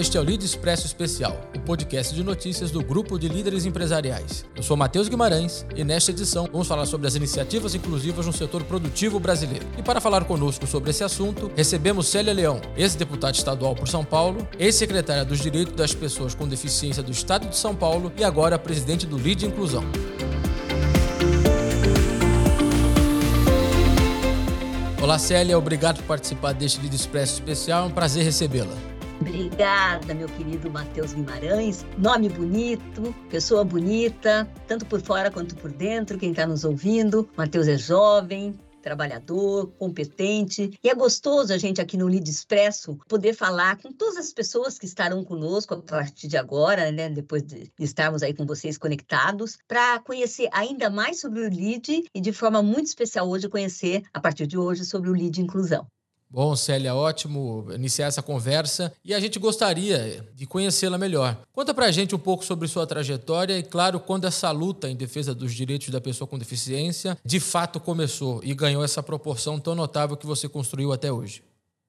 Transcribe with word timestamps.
Este 0.00 0.16
é 0.16 0.20
o 0.20 0.24
Lead 0.24 0.42
Expresso 0.42 0.86
Especial, 0.86 1.38
o 1.54 1.60
podcast 1.60 2.14
de 2.14 2.24
notícias 2.24 2.70
do 2.70 2.82
Grupo 2.82 3.18
de 3.18 3.28
Líderes 3.28 3.66
Empresariais. 3.66 4.46
Eu 4.56 4.62
sou 4.62 4.74
Matheus 4.74 5.10
Guimarães 5.10 5.66
e 5.76 5.84
nesta 5.84 6.10
edição 6.10 6.48
vamos 6.50 6.66
falar 6.66 6.86
sobre 6.86 7.06
as 7.06 7.16
iniciativas 7.16 7.74
inclusivas 7.74 8.24
no 8.24 8.32
setor 8.32 8.64
produtivo 8.64 9.20
brasileiro. 9.20 9.66
E 9.76 9.82
para 9.82 10.00
falar 10.00 10.24
conosco 10.24 10.66
sobre 10.66 10.88
esse 10.88 11.04
assunto, 11.04 11.52
recebemos 11.54 12.08
Célia 12.08 12.32
Leão, 12.32 12.62
ex-deputada 12.78 13.36
estadual 13.36 13.74
por 13.74 13.88
São 13.88 14.02
Paulo, 14.02 14.48
ex-secretária 14.58 15.22
dos 15.22 15.38
Direitos 15.38 15.74
das 15.74 15.92
Pessoas 15.92 16.34
com 16.34 16.48
Deficiência 16.48 17.02
do 17.02 17.12
Estado 17.12 17.46
de 17.46 17.56
São 17.58 17.76
Paulo 17.76 18.10
e 18.16 18.24
agora 18.24 18.58
presidente 18.58 19.06
do 19.06 19.18
Lead 19.18 19.44
Inclusão. 19.44 19.84
Olá, 25.02 25.18
Célia, 25.18 25.58
obrigado 25.58 25.98
por 25.98 26.06
participar 26.06 26.54
deste 26.54 26.80
Lead 26.80 26.96
Expresso 26.96 27.34
especial. 27.34 27.84
É 27.84 27.86
um 27.88 27.90
prazer 27.90 28.24
recebê-la. 28.24 28.99
Obrigada, 29.20 30.14
meu 30.14 30.28
querido 30.28 30.70
Matheus 30.70 31.12
Guimarães. 31.12 31.84
Nome 31.98 32.30
bonito, 32.30 33.14
pessoa 33.28 33.62
bonita, 33.62 34.50
tanto 34.66 34.86
por 34.86 35.02
fora 35.02 35.30
quanto 35.30 35.54
por 35.56 35.70
dentro, 35.70 36.18
quem 36.18 36.30
está 36.30 36.46
nos 36.46 36.64
ouvindo. 36.64 37.28
Matheus 37.36 37.68
é 37.68 37.76
jovem, 37.76 38.58
trabalhador, 38.80 39.70
competente. 39.78 40.70
E 40.82 40.88
é 40.88 40.94
gostoso 40.94 41.52
a 41.52 41.58
gente 41.58 41.82
aqui 41.82 41.98
no 41.98 42.06
Lead 42.06 42.28
Expresso 42.30 42.98
poder 43.06 43.34
falar 43.34 43.76
com 43.76 43.92
todas 43.92 44.16
as 44.16 44.32
pessoas 44.32 44.78
que 44.78 44.86
estarão 44.86 45.22
conosco 45.22 45.74
a 45.74 45.82
partir 45.82 46.26
de 46.26 46.38
agora, 46.38 46.90
né, 46.90 47.10
depois 47.10 47.42
de 47.42 47.70
estarmos 47.78 48.22
aí 48.22 48.32
com 48.32 48.46
vocês 48.46 48.78
conectados, 48.78 49.58
para 49.68 49.98
conhecer 50.00 50.48
ainda 50.50 50.88
mais 50.88 51.20
sobre 51.20 51.40
o 51.40 51.50
Lead 51.50 52.04
e 52.14 52.20
de 52.22 52.32
forma 52.32 52.62
muito 52.62 52.86
especial 52.86 53.28
hoje 53.28 53.50
conhecer 53.50 54.02
a 54.14 54.18
partir 54.20 54.46
de 54.46 54.56
hoje 54.56 54.86
sobre 54.86 55.10
o 55.10 55.12
Lead 55.12 55.42
Inclusão. 55.42 55.86
Bom, 56.32 56.54
Célia, 56.54 56.94
ótimo 56.94 57.66
iniciar 57.74 58.06
essa 58.06 58.22
conversa 58.22 58.92
e 59.04 59.12
a 59.12 59.18
gente 59.18 59.36
gostaria 59.36 60.24
de 60.32 60.46
conhecê-la 60.46 60.96
melhor. 60.96 61.36
Conta 61.52 61.74
pra 61.74 61.90
gente 61.90 62.14
um 62.14 62.18
pouco 62.20 62.44
sobre 62.44 62.68
sua 62.68 62.86
trajetória 62.86 63.58
e, 63.58 63.64
claro, 63.64 63.98
quando 63.98 64.26
essa 64.26 64.48
luta 64.52 64.88
em 64.88 64.94
defesa 64.94 65.34
dos 65.34 65.52
direitos 65.52 65.88
da 65.88 66.00
pessoa 66.00 66.28
com 66.28 66.38
deficiência 66.38 67.18
de 67.24 67.40
fato 67.40 67.80
começou 67.80 68.40
e 68.44 68.54
ganhou 68.54 68.84
essa 68.84 69.02
proporção 69.02 69.58
tão 69.58 69.74
notável 69.74 70.16
que 70.16 70.24
você 70.24 70.48
construiu 70.48 70.92
até 70.92 71.12
hoje. 71.12 71.42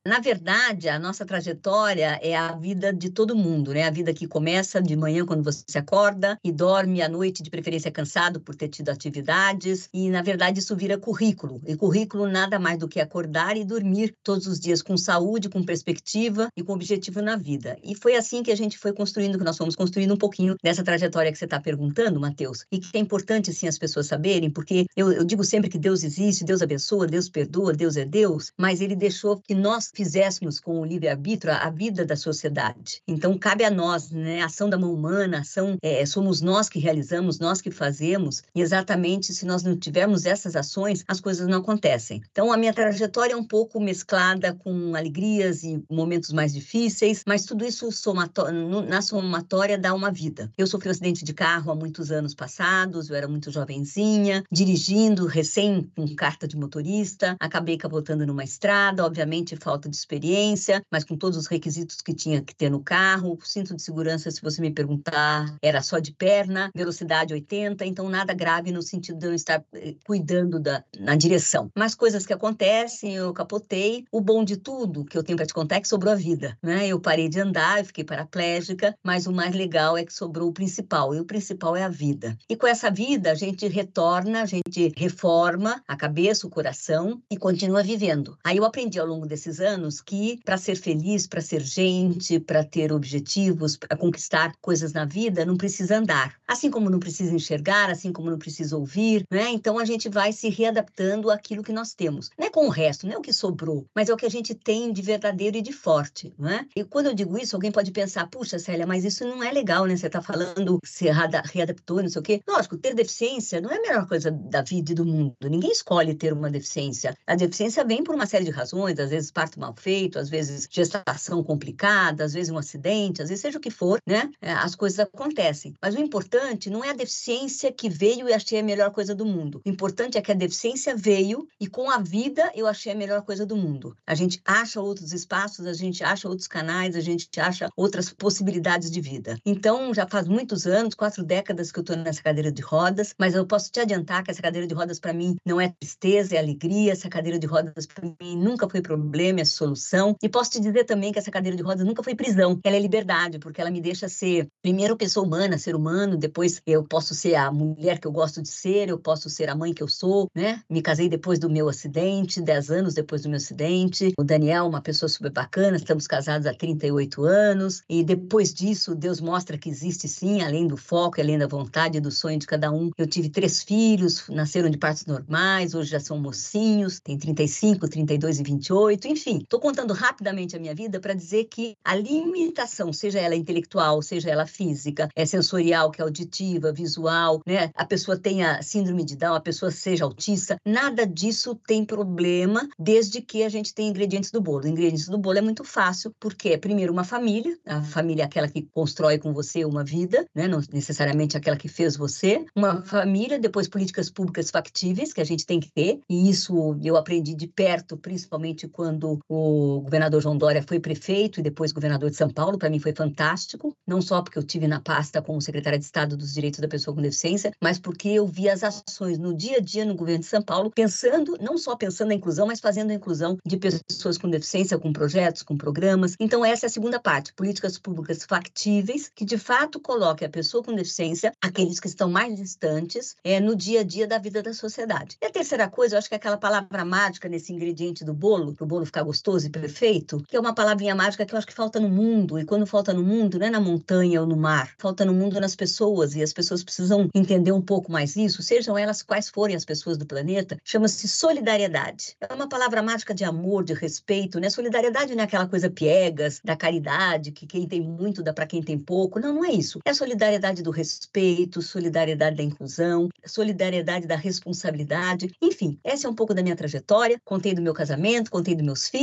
Na 0.04 0.20
verdade, 0.20 0.90
a 0.90 0.98
nossa 0.98 1.24
trajetória 1.24 2.20
é 2.24 2.36
a 2.36 2.54
vida 2.54 2.92
de 2.92 3.12
todo 3.12 3.36
mundo, 3.36 3.72
né? 3.72 3.84
A 3.84 3.92
vida 3.92 4.12
que 4.12 4.28
começa 4.28 4.82
de 4.82 4.96
manhã 4.96 5.24
quando 5.28 5.44
você 5.44 5.78
acorda 5.78 6.40
e 6.44 6.52
dorme 6.52 7.04
à 7.04 7.08
noite, 7.08 7.44
de 7.44 7.52
preferência 7.52 7.92
cansado 7.92 8.42
por 8.42 8.56
ter 8.56 8.68
tido 8.68 8.90
atividades. 8.90 9.88
E, 9.94 10.10
na 10.10 10.24
verdade, 10.24 10.58
isso 10.58 10.76
vira 10.76 10.98
currículo. 10.98 11.62
E 11.68 11.76
currículo 11.76 12.28
nada 12.28 12.58
mais 12.58 12.80
do 12.80 12.88
que 12.88 13.00
acordar 13.00 13.56
e 13.56 13.64
dormir 13.64 14.16
todos 14.24 14.48
os 14.48 14.60
dias 14.60 14.82
com 14.82 14.98
saúde, 14.98 15.50
com 15.50 15.64
perspectiva 15.64 16.48
e 16.58 16.64
com 16.64 16.74
objetivo 16.74 17.22
na 17.22 17.36
vida. 17.36 17.78
E 17.84 17.94
foi 17.94 18.16
assim 18.16 18.42
que 18.42 18.52
a 18.52 18.58
gente 18.58 18.80
foi 18.80 18.94
construindo, 18.94 19.38
que 19.38 19.44
nós 19.44 19.58
fomos 19.58 19.76
construindo 19.76 20.16
um 20.16 20.18
pouquinho 20.18 20.56
dessa 20.64 20.84
trajetória 20.84 21.32
que 21.32 21.38
você 21.38 21.46
está 21.46 21.60
perguntando, 21.60 22.20
Matheus. 22.20 22.66
E 22.72 22.80
que 22.80 22.98
é 22.98 23.00
importante, 23.00 23.54
sim, 23.54 23.68
as 23.68 23.78
pessoas 23.78 24.08
saberem, 24.08 24.50
porque 24.50 24.88
eu, 24.98 25.12
eu 25.12 25.24
digo 25.24 25.44
sempre 25.44 25.70
que 25.70 25.78
Deus 25.78 26.04
existe, 26.04 26.44
Deus 26.44 26.64
abençoa, 26.64 27.06
Deus 27.06 27.30
perdoa, 27.30 27.72
Deus 27.72 27.96
é 27.98 28.04
Deus, 28.04 28.52
mas 28.58 28.82
ele 28.82 28.96
deixou 28.96 29.40
que 29.40 29.54
nós 29.54 29.91
fizéssemos 29.94 30.60
com 30.60 30.80
o 30.80 30.86
livre-arbítrio 30.86 31.54
a 31.54 31.70
vida 31.70 32.06
da 32.06 32.16
sociedade. 32.16 33.02
Então, 33.08 33.38
cabe 33.38 33.64
a 33.64 33.70
nós, 33.72 34.12
né? 34.12 34.42
A 34.42 34.46
ação 34.46 34.70
da 34.70 34.78
mão 34.78 34.94
humana, 34.94 35.40
ação, 35.40 35.78
é, 35.82 36.06
somos 36.06 36.42
nós 36.42 36.70
que 36.70 36.80
realizamos, 36.80 37.40
nós 37.40 37.62
que 37.62 37.72
fazemos, 37.72 38.44
e 38.56 38.62
exatamente 38.62 39.34
se 39.34 39.46
nós 39.46 39.64
não 39.64 39.78
tivermos 39.78 40.26
essas 40.26 40.56
ações, 40.56 41.04
as 41.08 41.20
coisas 41.20 41.48
não 41.48 41.60
acontecem. 41.60 42.22
Então, 42.32 42.52
a 42.52 42.58
minha 42.58 42.74
trajetória 42.74 43.34
é 43.34 43.38
um 43.38 43.44
pouco 43.44 43.80
mesclada 43.80 44.54
com 44.54 44.96
alegrias 44.96 45.64
e 45.64 45.84
momentos 45.90 46.32
mais 46.32 46.54
difíceis, 46.54 47.24
mas 47.28 47.46
tudo 47.46 47.66
isso 47.66 47.92
somató 47.92 48.52
na 48.52 49.02
somatória 49.02 49.78
dá 49.78 49.94
uma 49.94 50.12
vida. 50.12 50.52
Eu 50.58 50.68
sofri 50.68 50.88
um 50.88 50.92
acidente 50.92 51.24
de 51.24 51.34
carro 51.34 51.72
há 51.72 51.76
muitos 51.76 52.12
anos 52.12 52.34
passados, 52.34 53.10
eu 53.10 53.16
era 53.16 53.28
muito 53.28 53.52
jovenzinha, 53.52 54.44
dirigindo, 54.52 55.26
recém 55.26 55.90
com 55.96 56.16
carta 56.16 56.48
de 56.48 56.58
motorista, 56.58 57.36
acabei 57.40 57.78
capotando 57.78 58.26
numa 58.26 58.44
estrada, 58.44 59.06
obviamente 59.06 59.56
falta 59.56 59.81
falta 59.82 59.90
de 59.90 59.96
experiência, 59.96 60.84
mas 60.92 61.04
com 61.04 61.18
todos 61.18 61.38
os 61.38 61.48
requisitos 61.48 61.98
que 62.02 62.14
tinha 62.14 62.42
que 62.42 62.56
ter 62.56 62.70
no 62.70 62.84
carro. 62.84 63.34
O 63.34 63.46
cinto 63.46 63.76
de 63.76 63.82
segurança, 63.82 64.30
se 64.30 64.42
você 64.42 64.62
me 64.62 64.72
perguntar, 64.72 65.58
era 65.62 65.82
só 65.82 65.98
de 65.98 66.14
perna, 66.14 66.70
velocidade 66.76 67.34
80, 67.34 67.86
então 67.86 68.08
nada 68.08 68.34
grave 68.34 68.72
no 68.72 68.82
sentido 68.82 69.18
de 69.18 69.26
eu 69.26 69.34
estar 69.34 69.64
eh, 69.74 69.96
cuidando 70.06 70.60
da 70.60 70.84
na 71.00 71.16
direção. 71.16 71.70
Mas 71.76 71.96
coisas 71.96 72.26
que 72.26 72.34
acontecem, 72.34 73.16
eu 73.16 73.34
capotei. 73.34 74.06
O 74.12 74.22
bom 74.22 74.44
de 74.44 74.58
tudo 74.58 75.06
que 75.06 75.18
eu 75.18 75.24
tenho 75.24 75.38
para 75.38 75.46
te 75.46 75.54
contar 75.54 75.78
é 75.78 75.82
que 75.82 75.88
sobrou 75.88 76.14
a 76.14 76.16
vida, 76.16 76.58
né? 76.62 76.88
Eu 76.88 77.00
parei 77.00 77.28
de 77.28 77.40
andar, 77.40 77.80
eu 77.80 77.86
fiquei 77.86 78.04
paraplégica, 78.04 78.96
mas 79.04 79.26
o 79.26 79.32
mais 79.32 79.56
legal 79.56 79.98
é 79.98 80.06
que 80.06 80.14
sobrou 80.14 80.50
o 80.50 80.54
principal, 80.54 81.16
e 81.16 81.20
o 81.20 81.26
principal 81.26 81.76
é 81.76 81.84
a 81.84 81.90
vida. 81.90 82.38
E 82.50 82.56
com 82.56 82.68
essa 82.68 82.92
vida, 82.92 83.32
a 83.32 83.36
gente 83.36 83.68
retorna, 83.68 84.42
a 84.42 84.46
gente 84.46 84.92
reforma 84.96 85.82
a 85.88 85.96
cabeça, 85.96 86.46
o 86.46 86.50
coração 86.50 87.22
e 87.30 87.38
continua 87.38 87.82
vivendo. 87.82 88.38
Aí 88.44 88.58
eu 88.58 88.66
aprendi 88.66 89.00
ao 89.00 89.08
longo 89.08 89.26
desses 89.26 89.60
anos 89.60 89.71
anos 89.72 90.02
que, 90.02 90.40
para 90.44 90.58
ser 90.58 90.76
feliz, 90.76 91.28
para 91.28 91.42
ser 91.42 91.62
gente, 91.62 92.40
para 92.40 92.64
ter 92.64 92.92
objetivos, 92.92 93.78
para 93.78 93.98
conquistar 93.98 94.54
coisas 94.62 94.94
na 94.94 95.06
vida, 95.06 95.46
não 95.46 95.58
precisa 95.58 95.98
andar. 95.98 96.36
Assim 96.48 96.70
como 96.70 96.90
não 96.90 97.00
precisa 97.00 97.34
enxergar, 97.34 97.90
assim 97.90 98.12
como 98.12 98.30
não 98.30 98.38
precisa 98.38 98.78
ouvir, 98.78 99.24
né? 99.32 99.50
Então 99.50 99.80
a 99.80 99.86
gente 99.86 100.10
vai 100.10 100.34
se 100.34 100.50
readaptando 100.50 101.32
àquilo 101.32 101.64
que 101.64 101.72
nós 101.72 101.94
temos. 101.94 102.30
Não 102.38 102.48
é 102.48 102.50
com 102.50 102.68
o 102.68 102.70
resto, 102.70 103.08
não 103.08 103.16
é 103.16 103.18
o 103.18 103.22
que 103.22 103.34
sobrou, 103.34 103.86
mas 103.96 104.10
é 104.10 104.14
o 104.14 104.18
que 104.18 104.26
a 104.26 104.30
gente 104.30 104.54
tem 104.54 104.92
de 104.92 105.02
verdadeiro 105.02 105.58
e 105.58 105.62
de 105.62 105.72
forte, 105.72 106.34
né? 106.38 106.66
E 106.76 106.84
quando 106.84 107.08
eu 107.08 107.14
digo 107.14 107.38
isso, 107.38 107.56
alguém 107.56 107.72
pode 107.72 107.92
pensar, 107.92 108.28
puxa, 108.28 108.60
Célia, 108.60 108.86
mas 108.86 109.06
isso 109.06 109.26
não 109.26 109.44
é 109.44 109.52
legal, 109.52 109.86
né? 109.86 109.96
Você 109.96 110.08
está 110.08 110.22
falando 110.22 110.80
se 110.84 111.06
readaptou, 111.10 112.02
não 112.02 112.10
sei 112.10 112.20
o 112.20 112.24
quê. 112.24 112.42
Lógico, 112.48 112.78
ter 112.78 112.94
deficiência 112.94 113.62
não 113.62 113.72
é 113.72 113.78
a 113.78 113.82
melhor 113.82 114.08
coisa 114.08 114.32
da 114.32 114.62
vida 114.62 114.92
e 114.92 114.96
do 114.96 115.06
mundo. 115.06 115.36
Ninguém 115.44 115.72
escolhe 115.72 116.14
ter 116.14 116.34
uma 116.34 116.50
deficiência. 116.50 117.16
A 117.26 117.36
deficiência 117.36 117.86
vem 117.86 118.04
por 118.04 118.16
uma 118.16 118.26
série 118.26 118.46
de 118.46 118.52
razões, 118.52 119.00
às 119.00 119.10
vezes 119.10 119.32
parto 119.32 119.60
mal 119.62 119.76
feito, 119.78 120.20
às 120.20 120.30
vezes 120.30 120.68
gestação 120.70 121.44
complicada, 121.44 122.26
às 122.26 122.34
vezes 122.34 122.52
um 122.52 122.58
acidente, 122.58 123.22
às 123.22 123.30
vezes 123.30 123.42
seja 123.42 123.58
o 123.58 123.62
que 123.62 123.72
for, 123.72 124.00
né? 124.06 124.30
É, 124.42 124.52
as 124.52 124.76
coisas 124.76 125.00
acontecem. 125.00 125.74
Mas 125.82 125.96
o 125.96 126.00
importante 126.00 126.70
não 126.70 126.84
é 126.84 126.90
a 126.90 126.94
deficiência 126.94 127.72
que 127.72 127.90
veio 127.90 128.28
e 128.28 128.34
achei 128.34 128.60
a 128.60 128.64
melhor 128.64 128.92
coisa 128.92 129.16
do 129.16 129.26
mundo. 129.26 129.62
O 129.66 129.70
importante 129.70 130.18
é 130.18 130.22
que 130.22 130.32
a 130.32 130.36
deficiência 130.36 130.96
veio 130.96 131.48
e 131.60 131.68
com 131.68 131.90
a 131.90 132.00
vida 132.00 132.52
eu 132.56 132.68
achei 132.68 132.92
a 132.92 132.96
melhor 132.96 133.22
coisa 133.22 133.46
do 133.46 133.56
mundo. 133.56 133.96
A 134.06 134.16
gente 134.16 134.42
acha 134.46 134.82
outros 134.82 135.14
espaços, 135.14 135.66
a 135.66 135.74
gente 135.74 136.04
acha 136.04 136.28
outros 136.28 136.48
canais, 136.48 136.96
a 136.96 137.00
gente 137.00 137.28
acha 137.40 137.70
outras 137.76 138.10
possibilidades 138.12 138.90
de 138.90 139.00
vida. 139.00 139.38
Então, 139.46 139.94
já 139.94 140.08
faz 140.08 140.28
muitos 140.28 140.66
anos, 140.66 140.96
quatro 140.96 141.24
décadas 141.24 141.72
que 141.72 141.80
eu 141.80 141.82
estou 141.82 141.96
nessa 141.96 142.22
cadeira 142.22 142.52
de 142.52 142.62
rodas, 142.62 143.14
mas 143.20 143.36
eu 143.36 143.46
posso 143.46 143.72
te 143.72 143.80
adiantar 143.80 144.24
que 144.24 144.32
essa 144.32 144.42
cadeira 144.42 144.68
de 144.68 144.74
rodas 144.74 145.00
para 145.00 145.14
mim 145.14 145.36
não 145.46 145.62
é 145.62 145.70
tristeza, 145.70 146.36
é 146.36 146.40
alegria. 146.40 146.92
Essa 146.92 147.10
cadeira 147.10 147.38
de 147.38 147.48
rodas 147.48 147.86
para 147.86 148.06
mim 148.20 148.36
nunca 148.38 148.70
foi 148.70 148.82
problema, 148.82 149.42
é 149.42 149.46
solução. 149.52 150.16
E 150.22 150.30
posso 150.30 150.52
te 150.52 150.60
dizer 150.60 150.86
também 150.86 151.12
que 151.12 151.20
essa 151.20 151.32
cadeira 151.32 151.56
de 151.56 151.64
rodas 151.64 151.86
nunca 151.86 152.04
foi 152.04 152.16
prisão, 152.16 152.60
ela 152.64 152.76
é 152.76 152.80
liberdade, 152.80 153.40
porque 153.40 153.62
ela 153.62 153.72
me 153.72 153.82
deixa 153.82 154.08
ser, 154.08 154.48
primeiro, 154.62 154.98
pessoa 154.98 155.26
humana, 155.26 155.58
ser 155.58 155.76
humano, 155.76 156.18
depois 156.18 156.62
eu 156.66 156.84
posso 156.84 157.14
ser 157.14 157.36
a 157.36 157.52
mulher 157.52 158.00
que 158.00 158.08
eu 158.08 158.12
gosto 158.12 158.42
de 158.42 158.50
ser, 158.50 158.90
eu 158.90 158.98
posso 158.98 159.30
ser 159.30 159.50
a 159.50 159.56
mãe 159.56 159.74
que 159.74 159.84
eu 159.84 159.88
sou, 159.88 160.30
né? 160.36 160.62
Me 160.70 160.82
casei 160.82 161.10
depois 161.10 161.40
do 161.40 161.50
meu 161.50 161.70
acidente, 161.70 162.42
10 162.42 162.72
anos 162.72 162.94
depois 162.94 163.22
do 163.22 163.30
meu 163.30 163.38
acidente. 163.38 164.14
O 164.18 164.24
Daniel, 164.24 164.68
uma 164.68 164.82
pessoa 164.82 165.10
super 165.10 165.32
bacana, 165.32 165.78
estamos 165.78 166.08
casados 166.08 166.48
há 166.48 166.54
38 166.54 167.24
anos, 167.24 167.82
e 167.90 168.04
depois 168.04 168.54
disso, 168.54 168.96
Deus 168.96 169.20
mostra 169.20 169.58
que 169.58 169.70
existe 169.70 170.08
sim, 170.08 170.42
além 170.42 170.68
do 170.68 170.78
foco, 170.78 171.20
além 171.20 171.38
da 171.38 171.48
vontade 171.48 171.98
e 171.98 172.02
do 172.02 172.12
sonho 172.12 172.40
de 172.40 172.48
cada 172.48 172.72
um. 172.72 172.92
Eu 172.98 173.08
tive 173.08 173.30
três 173.30 173.64
filhos, 173.64 174.28
nasceram 174.30 174.70
de 174.70 174.78
partos 174.78 175.06
normais, 175.06 175.74
hoje 175.74 175.92
já 175.92 176.00
são 176.00 176.20
mocinhos, 176.20 177.00
tem 177.00 177.18
35, 177.18 177.88
32 177.88 178.40
e 178.40 178.44
28, 178.44 179.08
enfim, 179.08 179.41
Estou 179.44 179.60
contando 179.60 179.94
rapidamente 179.94 180.56
a 180.56 180.60
minha 180.60 180.76
vida 180.76 181.00
para 181.00 181.14
dizer 181.14 181.46
que 181.46 181.76
a 181.84 181.96
limitação, 181.96 182.94
seja 182.94 183.20
ela 183.20 183.36
intelectual, 183.36 184.02
seja 184.02 184.30
ela 184.30 184.46
física, 184.46 185.10
é 185.16 185.26
sensorial, 185.26 185.92
que 185.92 186.02
é 186.02 186.04
auditiva, 186.04 186.72
visual, 186.72 187.42
né? 187.46 187.72
A 187.76 187.86
pessoa 187.86 188.18
tenha 188.18 188.62
síndrome 188.62 189.04
de 189.04 189.16
Down, 189.16 189.36
a 189.36 189.42
pessoa 189.42 189.72
seja 189.72 190.06
autista, 190.06 190.58
nada 190.66 191.06
disso 191.06 191.56
tem 191.56 191.86
problema 191.86 192.68
desde 192.80 193.22
que 193.22 193.44
a 193.44 193.50
gente 193.50 193.74
tenha 193.74 193.90
ingredientes 193.90 194.32
do 194.32 194.42
bolo. 194.42 194.68
Ingredientes 194.68 195.08
do 195.08 195.18
bolo 195.18 195.38
é 195.38 195.42
muito 195.42 195.64
fácil, 195.64 196.14
porque 196.20 196.50
é 196.50 196.58
primeiro 196.58 196.94
uma 196.94 197.04
família, 197.04 197.58
a 197.66 197.82
família 197.82 198.24
é 198.24 198.26
aquela 198.26 198.48
que 198.48 198.68
constrói 198.74 199.18
com 199.18 199.34
você 199.34 199.66
uma 199.66 199.84
vida, 199.84 200.26
né? 200.36 200.48
Não 200.48 200.62
necessariamente 200.72 201.38
aquela 201.38 201.58
que 201.58 201.68
fez 201.68 201.96
você. 201.96 202.46
Uma 202.56 202.82
família, 202.84 203.40
depois 203.40 203.68
políticas 203.68 204.10
públicas 204.10 204.50
factíveis 204.50 205.14
que 205.14 205.22
a 205.22 205.26
gente 205.26 205.46
tem 205.46 205.60
que 205.60 205.72
ter, 205.72 206.00
e 206.10 206.30
isso 206.30 206.78
eu 206.84 206.96
aprendi 206.98 207.34
de 207.36 207.48
perto, 207.48 207.98
principalmente 207.98 208.68
quando 208.68 209.20
o 209.34 209.80
governador 209.80 210.22
João 210.22 210.38
Dória 210.38 210.62
foi 210.62 210.78
prefeito 210.78 211.40
e 211.40 211.44
depois 211.44 211.72
governador 211.72 212.10
de 212.10 212.18
São 212.18 212.30
Paulo, 212.30 212.58
para 212.58 212.70
mim 212.70 212.80
foi 212.80 212.92
fantástico, 212.92 213.74
não 213.88 214.02
só 214.02 214.22
porque 214.22 214.38
eu 214.38 214.44
tive 214.44 214.68
na 214.68 214.82
pasta 214.82 215.22
como 215.22 215.42
secretária 215.42 215.80
de 215.80 215.86
Estado 215.86 216.18
dos 216.18 216.34
Direitos 216.34 216.60
da 216.60 216.68
Pessoa 216.68 216.94
com 216.94 217.02
Deficiência, 217.02 217.54
mas 217.64 217.80
porque 217.80 218.10
eu 218.10 218.28
vi 218.28 218.50
as 218.50 218.62
ações 218.62 219.18
no 219.18 219.34
dia 219.34 219.58
a 219.58 219.62
dia 219.62 219.86
no 219.86 219.96
governo 219.96 220.20
de 220.20 220.26
São 220.26 220.42
Paulo, 220.42 220.70
pensando, 220.70 221.38
não 221.40 221.58
só 221.58 221.78
pensando 221.78 222.10
na 222.10 222.16
inclusão, 222.16 222.46
mas 222.46 222.60
fazendo 222.60 222.92
a 222.92 222.94
inclusão 222.94 223.38
de 223.46 223.56
pessoas 223.56 224.18
com 224.18 224.30
deficiência, 224.30 224.78
com 224.78 224.92
projetos, 224.92 225.44
com 225.44 225.56
programas. 225.56 226.18
Então, 226.20 226.44
essa 226.44 226.66
é 226.66 226.68
a 226.68 226.70
segunda 226.70 227.00
parte, 227.00 227.34
políticas 227.34 227.78
públicas 227.78 228.26
factíveis, 228.26 229.10
que 229.16 229.24
de 229.24 229.38
fato 229.38 229.80
coloquem 229.80 230.28
a 230.28 230.32
pessoa 230.32 230.62
com 230.62 230.76
deficiência, 230.76 231.32
aqueles 231.42 231.80
que 231.80 231.88
estão 231.88 232.12
mais 232.12 232.36
distantes, 232.36 233.16
é, 233.24 233.40
no 233.40 233.56
dia 233.56 233.80
a 233.80 233.84
dia 233.84 234.06
da 234.06 234.18
vida 234.18 234.44
da 234.44 234.54
sociedade. 234.54 235.16
E 235.22 235.26
a 235.26 235.32
terceira 235.32 235.70
coisa, 235.70 235.96
eu 235.96 236.00
acho 236.00 236.10
que 236.10 236.16
é 236.16 236.18
aquela 236.18 236.38
palavra 236.38 236.84
mágica 236.84 237.30
nesse 237.30 237.54
ingrediente 237.54 238.04
do 238.04 238.14
bolo, 238.14 238.54
para 238.54 238.66
o 238.66 238.68
bolo 238.68 238.86
ficar 238.86 239.04
gostoso 239.04 239.21
e 239.46 239.50
perfeito, 239.50 240.24
que 240.28 240.36
é 240.36 240.40
uma 240.40 240.54
palavrinha 240.54 240.96
mágica 240.96 241.26
que 241.26 241.34
eu 241.34 241.38
acho 241.38 241.48
que 241.48 241.54
falta 241.54 241.80
no 241.80 241.90
mundo, 241.90 242.40
e 242.40 242.46
quando 242.46 242.66
falta 242.66 242.94
no 242.94 243.04
mundo, 243.04 243.38
não 243.38 243.48
é 243.48 243.50
na 243.50 243.60
montanha 243.60 244.22
ou 244.22 244.28
no 244.28 244.36
mar, 244.36 244.74
falta 244.78 245.06
no 245.06 245.14
mundo 245.14 245.40
nas 245.40 245.56
pessoas, 245.56 246.16
e 246.16 246.24
as 246.24 246.34
pessoas 246.34 246.64
precisam 246.64 247.08
entender 247.14 247.52
um 247.52 247.62
pouco 247.62 247.92
mais 247.92 248.16
isso, 248.16 248.42
sejam 248.42 248.78
elas 248.78 249.04
quais 249.04 249.30
forem 249.30 249.56
as 249.56 249.64
pessoas 249.64 249.98
do 249.98 250.06
planeta, 250.06 250.58
chama-se 250.64 251.08
solidariedade. 251.08 252.16
É 252.20 252.34
uma 252.34 252.50
palavra 252.50 252.82
mágica 252.82 253.14
de 253.14 253.24
amor, 253.24 253.64
de 253.64 253.74
respeito, 253.74 254.40
né? 254.40 254.50
Solidariedade 254.50 255.14
não 255.14 255.22
é 255.22 255.26
aquela 255.26 255.48
coisa 255.48 255.70
piegas, 255.70 256.42
da 256.44 256.56
caridade, 256.56 257.32
que 257.32 257.46
quem 257.46 257.68
tem 257.68 257.82
muito 257.82 258.24
dá 258.24 258.34
para 258.34 258.48
quem 258.48 258.62
tem 258.62 258.78
pouco. 258.78 259.20
Não, 259.20 259.34
não 259.34 259.46
é 259.46 259.52
isso. 259.52 259.80
É 259.86 259.94
solidariedade 259.94 260.64
do 260.64 260.72
respeito, 260.72 261.62
solidariedade 261.62 262.38
da 262.38 262.44
inclusão, 262.44 263.10
solidariedade 263.26 264.08
da 264.08 264.16
responsabilidade. 264.16 265.32
Enfim, 265.42 265.80
essa 265.84 266.08
é 266.08 266.10
um 266.10 266.16
pouco 266.16 266.34
da 266.34 266.42
minha 266.42 266.56
trajetória. 266.56 267.20
Contei 267.24 267.54
do 267.54 267.62
meu 267.62 267.74
casamento, 267.74 268.32
contei 268.32 268.56
dos 268.56 268.66
meus 268.66 268.88
filhos, 268.88 269.01